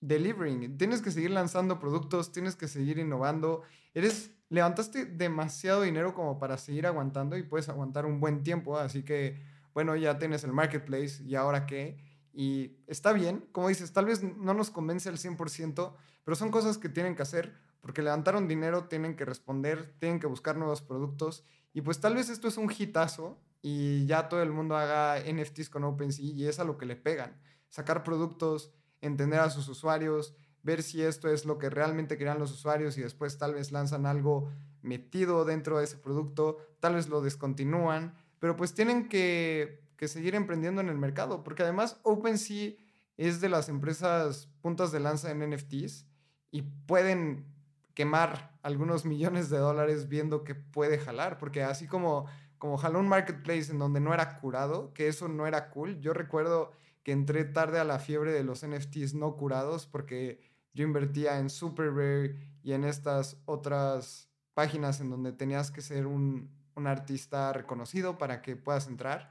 [0.00, 3.62] delivering, tienes que seguir lanzando productos, tienes que seguir innovando,
[3.92, 9.02] eres levantaste demasiado dinero como para seguir aguantando y puedes aguantar un buen tiempo, así
[9.02, 11.98] que bueno, ya tienes el marketplace y ahora qué.
[12.34, 16.78] Y está bien, como dices, tal vez no nos convence al 100%, pero son cosas
[16.78, 21.44] que tienen que hacer porque levantaron dinero, tienen que responder, tienen que buscar nuevos productos
[21.74, 25.68] y pues tal vez esto es un hitazo y ya todo el mundo haga NFTs
[25.68, 27.38] con OpenSea y es a lo que le pegan.
[27.68, 32.52] Sacar productos, entender a sus usuarios, ver si esto es lo que realmente querían los
[32.52, 37.20] usuarios y después tal vez lanzan algo metido dentro de ese producto, tal vez lo
[37.20, 42.72] descontinúan, pero pues tienen que, seguir emprendiendo en el mercado, porque además OpenSea
[43.16, 46.06] es de las empresas puntas de lanza en NFTs
[46.50, 47.46] y pueden
[47.94, 52.26] quemar algunos millones de dólares viendo que puede jalar, porque así como,
[52.58, 56.12] como jaló un marketplace en donde no era curado, que eso no era cool, yo
[56.12, 60.40] recuerdo que entré tarde a la fiebre de los NFTs no curados porque
[60.72, 66.06] yo invertía en Super Rare y en estas otras páginas en donde tenías que ser
[66.06, 69.30] un, un artista reconocido para que puedas entrar,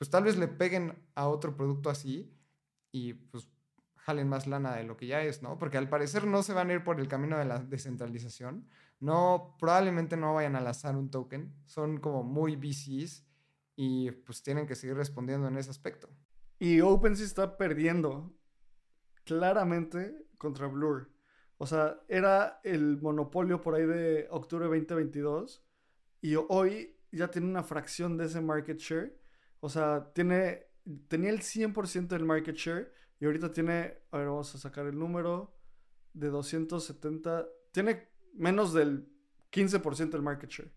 [0.00, 2.34] pues tal vez le peguen a otro producto así
[2.90, 3.50] y pues
[3.96, 5.58] jalen más lana de lo que ya es, ¿no?
[5.58, 8.66] Porque al parecer no se van a ir por el camino de la descentralización.
[8.98, 11.52] No, probablemente no vayan a lanzar un token.
[11.66, 13.26] Son como muy VCs
[13.76, 16.08] y pues tienen que seguir respondiendo en ese aspecto.
[16.58, 18.34] Y OpenSea está perdiendo
[19.24, 21.12] claramente contra Blur.
[21.58, 25.62] O sea, era el monopolio por ahí de octubre 2022
[26.22, 29.19] y hoy ya tiene una fracción de ese market share.
[29.60, 30.66] O sea, tiene,
[31.08, 34.98] tenía el 100% del market share y ahorita tiene, a ver, vamos a sacar el
[34.98, 35.54] número
[36.14, 37.46] de 270.
[37.72, 39.08] Tiene menos del
[39.52, 40.72] 15% del market share.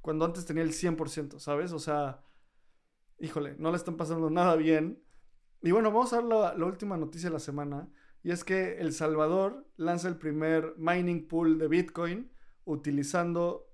[0.00, 1.72] Cuando antes tenía el 100%, ¿sabes?
[1.72, 2.24] O sea,
[3.18, 5.02] híjole, no le están pasando nada bien.
[5.62, 7.88] Y bueno, vamos a ver la, la última noticia de la semana.
[8.22, 12.32] Y es que El Salvador lanza el primer mining pool de Bitcoin
[12.64, 13.70] utilizando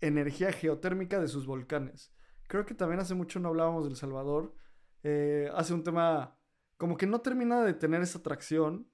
[0.00, 2.12] energía geotérmica de sus volcanes.
[2.46, 4.54] Creo que también hace mucho no hablábamos del Salvador.
[5.02, 6.38] Eh, hace un tema
[6.76, 8.90] como que no termina de tener esa atracción.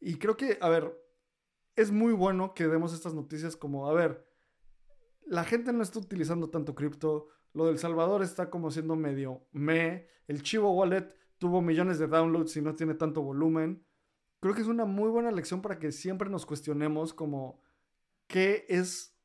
[0.00, 0.96] Y creo que, a ver,
[1.74, 4.26] es muy bueno que demos estas noticias como, a ver,
[5.26, 7.28] la gente no está utilizando tanto cripto.
[7.52, 10.08] Lo del Salvador está como siendo medio me.
[10.26, 13.84] El Chivo Wallet tuvo millones de downloads y no tiene tanto volumen.
[14.40, 17.60] Creo que es una muy buena lección para que siempre nos cuestionemos como
[18.26, 19.18] qué es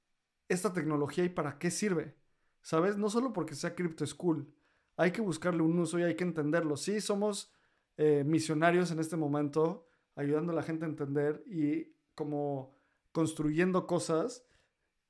[0.47, 2.17] esta tecnología y para qué sirve.
[2.62, 2.97] ¿Sabes?
[2.97, 4.53] No solo porque sea cripto school.
[4.97, 6.78] Hay que buscarle un uso y hay que entenderlo.
[6.78, 7.51] Sí, somos
[7.97, 12.76] eh, misionarios en este momento, ayudando a la gente a entender y como
[13.12, 14.45] construyendo cosas.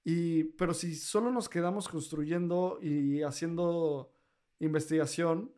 [0.03, 4.11] Y, pero si solo nos quedamos construyendo y haciendo
[4.59, 5.51] investigación,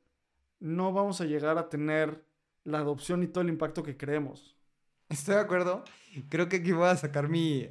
[0.60, 2.26] no vamos a llegar a tener
[2.64, 4.58] la adopción y todo el impacto que creemos.
[5.10, 5.84] Estoy de acuerdo.
[6.30, 7.68] Creo que aquí voy a sacar mi,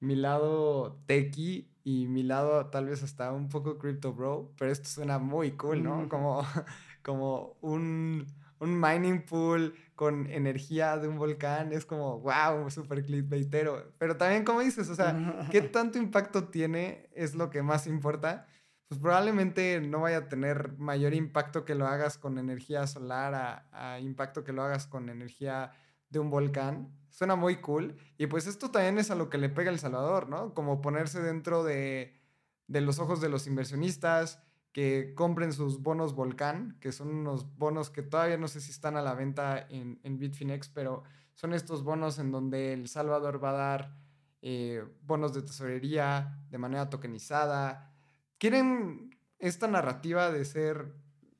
[0.00, 4.88] mi lado techie y mi lado tal vez hasta un poco crypto bro, pero esto
[4.88, 6.08] suena muy cool, ¿no?
[6.08, 6.44] Como,
[7.04, 8.26] como un,
[8.58, 13.92] un mining pool con energía de un volcán, es como, wow, súper clickbaitero.
[13.98, 15.14] Pero también, como dices, o sea,
[15.52, 17.08] ¿qué tanto impacto tiene?
[17.14, 18.48] Es lo que más importa.
[18.88, 23.68] Pues probablemente no vaya a tener mayor impacto que lo hagas con energía solar a,
[23.70, 25.70] a impacto que lo hagas con energía
[26.10, 26.92] de un volcán.
[27.10, 27.96] Suena muy cool.
[28.18, 30.54] Y pues esto también es a lo que le pega El Salvador, ¿no?
[30.54, 32.20] Como ponerse dentro de,
[32.66, 34.42] de los ojos de los inversionistas,
[34.72, 38.98] que compren sus bonos volcán, que son unos bonos que todavía no sé si están
[38.98, 41.02] a la venta en, en Bitfinex, pero
[41.32, 43.96] son estos bonos en donde El Salvador va a dar
[44.42, 47.94] eh, bonos de tesorería de manera tokenizada.
[48.36, 50.94] Quieren esta narrativa de ser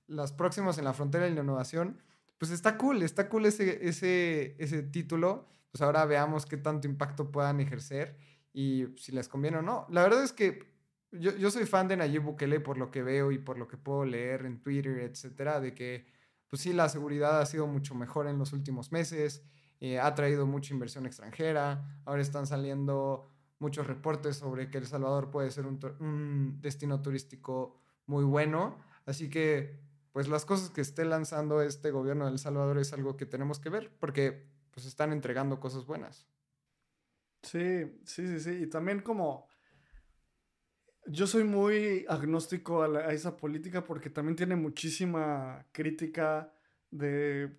[0.06, 2.02] las próximas en la frontera de la innovación,
[2.38, 5.48] pues está cool, está cool ese, ese, ese título.
[5.70, 8.16] Pues ahora veamos qué tanto impacto puedan ejercer
[8.52, 9.86] y si les conviene o no.
[9.90, 10.74] La verdad es que
[11.12, 13.76] yo, yo soy fan de Nayib Bukele por lo que veo y por lo que
[13.76, 16.06] puedo leer en Twitter, etcétera, de que,
[16.48, 19.42] pues sí, la seguridad ha sido mucho mejor en los últimos meses,
[19.80, 25.30] eh, ha traído mucha inversión extranjera, ahora están saliendo muchos reportes sobre que El Salvador
[25.30, 29.85] puede ser un, un destino turístico muy bueno, así que
[30.16, 33.60] pues las cosas que esté lanzando este gobierno de El Salvador es algo que tenemos
[33.60, 36.26] que ver porque pues están entregando cosas buenas.
[37.42, 38.50] Sí, sí, sí, sí.
[38.62, 39.46] Y también como
[41.04, 46.50] yo soy muy agnóstico a, la, a, esa política porque también tiene muchísima crítica
[46.90, 47.54] de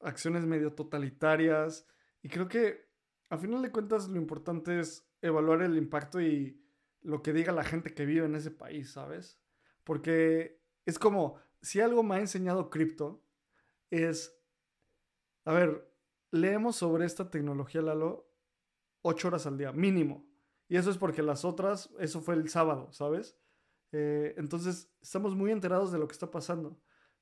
[0.00, 1.86] acciones medio totalitarias
[2.22, 2.88] y creo que
[3.28, 6.58] a final de cuentas lo importante es evaluar el impacto y
[7.02, 9.38] lo que diga la gente que vive en ese país, ¿sabes?
[9.84, 13.24] Porque es como, si algo me ha enseñado cripto
[13.90, 14.36] es,
[15.44, 15.92] a ver,
[16.30, 18.30] leemos sobre esta tecnología, Lalo,
[19.02, 20.28] ocho horas al día, mínimo.
[20.68, 23.38] Y eso es porque las otras, eso fue el sábado, ¿sabes?
[23.92, 26.78] Eh, entonces, estamos muy enterados de lo que está pasando.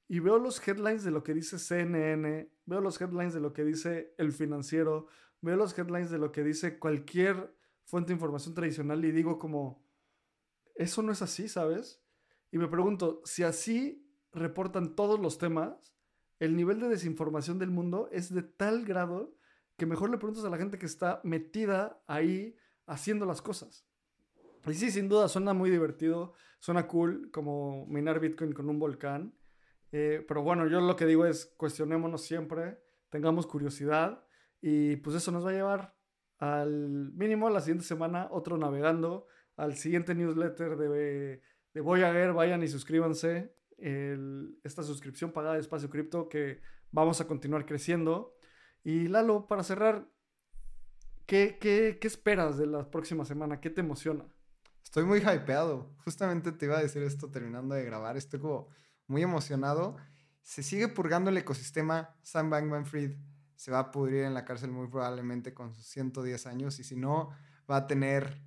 [0.09, 3.65] Y veo los headlines de lo que dice CNN, veo los headlines de lo que
[3.65, 5.07] dice El Financiero,
[5.41, 9.85] veo los headlines de lo que dice cualquier fuente de información tradicional y digo como,
[10.75, 12.03] eso no es así, ¿sabes?
[12.51, 14.06] Y me pregunto, si así
[14.37, 15.95] reportan todos los temas,
[16.39, 19.35] el nivel de desinformación del mundo es de tal grado
[19.77, 22.57] que mejor le preguntas a la gente que está metida ahí
[22.87, 23.87] haciendo las cosas.
[24.67, 29.33] Y sí, sin duda, suena muy divertido, suena cool como minar Bitcoin con un volcán.
[29.93, 32.79] Eh, pero bueno, yo lo que digo es cuestionémonos siempre,
[33.09, 34.25] tengamos curiosidad
[34.61, 35.97] y pues eso nos va a llevar
[36.39, 41.41] al mínimo la siguiente semana otro navegando, al siguiente newsletter de,
[41.73, 43.55] de Voyager, vayan y suscríbanse.
[43.79, 46.61] Esta suscripción pagada de Espacio Cripto que
[46.93, 48.35] vamos a continuar creciendo.
[48.83, 50.09] Y Lalo, para cerrar,
[51.27, 53.61] ¿qué, qué, qué esperas de la próxima semana?
[53.61, 54.25] ¿Qué te emociona?
[54.83, 55.95] Estoy muy hypeado.
[56.05, 58.17] Justamente te iba a decir esto terminando de grabar.
[58.17, 58.69] Estoy como
[59.09, 59.97] muy emocionado.
[60.41, 62.17] Se sigue purgando el ecosistema.
[62.23, 63.17] Sam Bankman Fried
[63.57, 66.79] se va a pudrir en la cárcel muy probablemente con sus 110 años.
[66.79, 67.31] Y si no,
[67.71, 68.41] va a tener,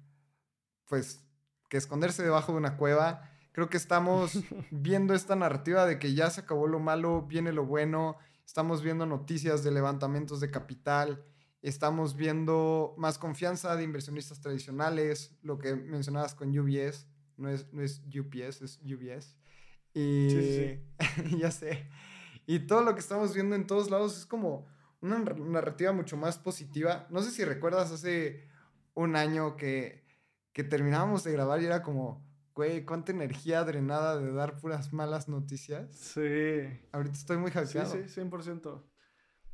[0.88, 1.26] pues,
[1.68, 3.29] que esconderse debajo de una cueva.
[3.52, 4.32] Creo que estamos
[4.72, 8.18] viendo esta narrativa de que ya se acabó lo malo, viene lo bueno.
[8.46, 11.24] Estamos viendo noticias de levantamientos de capital.
[11.62, 17.82] Estamos viendo más confianza de inversionistas tradicionales, lo que mencionabas con UBS, no es, no
[17.82, 19.36] es UPS, es UBS.
[19.94, 21.38] Y sí, sí.
[21.38, 21.90] ya sé.
[22.46, 24.68] Y todo lo que estamos viendo en todos lados es como
[25.02, 27.08] una narrativa mucho más positiva.
[27.10, 28.48] No sé si recuerdas hace
[28.94, 30.04] un año que,
[30.54, 32.26] que terminábamos de grabar y era como,
[32.60, 35.96] güey, cuánta energía drenada de dar puras malas noticias.
[35.96, 36.20] Sí.
[36.92, 37.90] Ahorita estoy muy hypeado.
[37.90, 38.84] Sí, sí, 100%.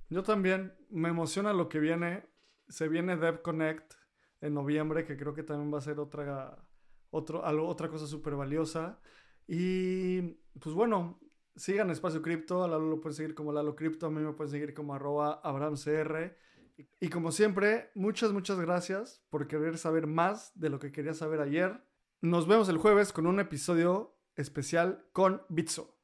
[0.09, 2.27] Yo también me emociona lo que viene.
[2.67, 3.93] Se viene Dev Connect
[4.41, 6.57] en noviembre, que creo que también va a ser otra,
[7.11, 8.99] otro, algo, otra cosa súper valiosa.
[9.47, 10.21] Y
[10.59, 11.19] pues bueno,
[11.55, 12.63] sigan Espacio Cripto.
[12.63, 14.07] A Lalo lo pueden seguir como Lalo Cripto.
[14.07, 16.35] A mí me pueden seguir como arroba AbramCR.
[16.99, 21.41] Y como siempre, muchas, muchas gracias por querer saber más de lo que quería saber
[21.41, 21.85] ayer.
[22.21, 25.95] Nos vemos el jueves con un episodio especial con Bitso.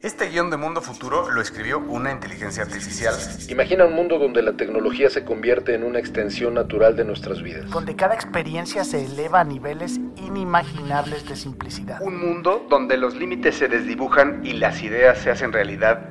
[0.00, 3.14] Este guion de Mundo Futuro lo escribió una inteligencia artificial.
[3.48, 7.70] Imagina un mundo donde la tecnología se convierte en una extensión natural de nuestras vidas.
[7.70, 12.02] Donde cada experiencia se eleva a niveles inimaginables de simplicidad.
[12.02, 16.10] Un mundo donde los límites se desdibujan y las ideas se hacen realidad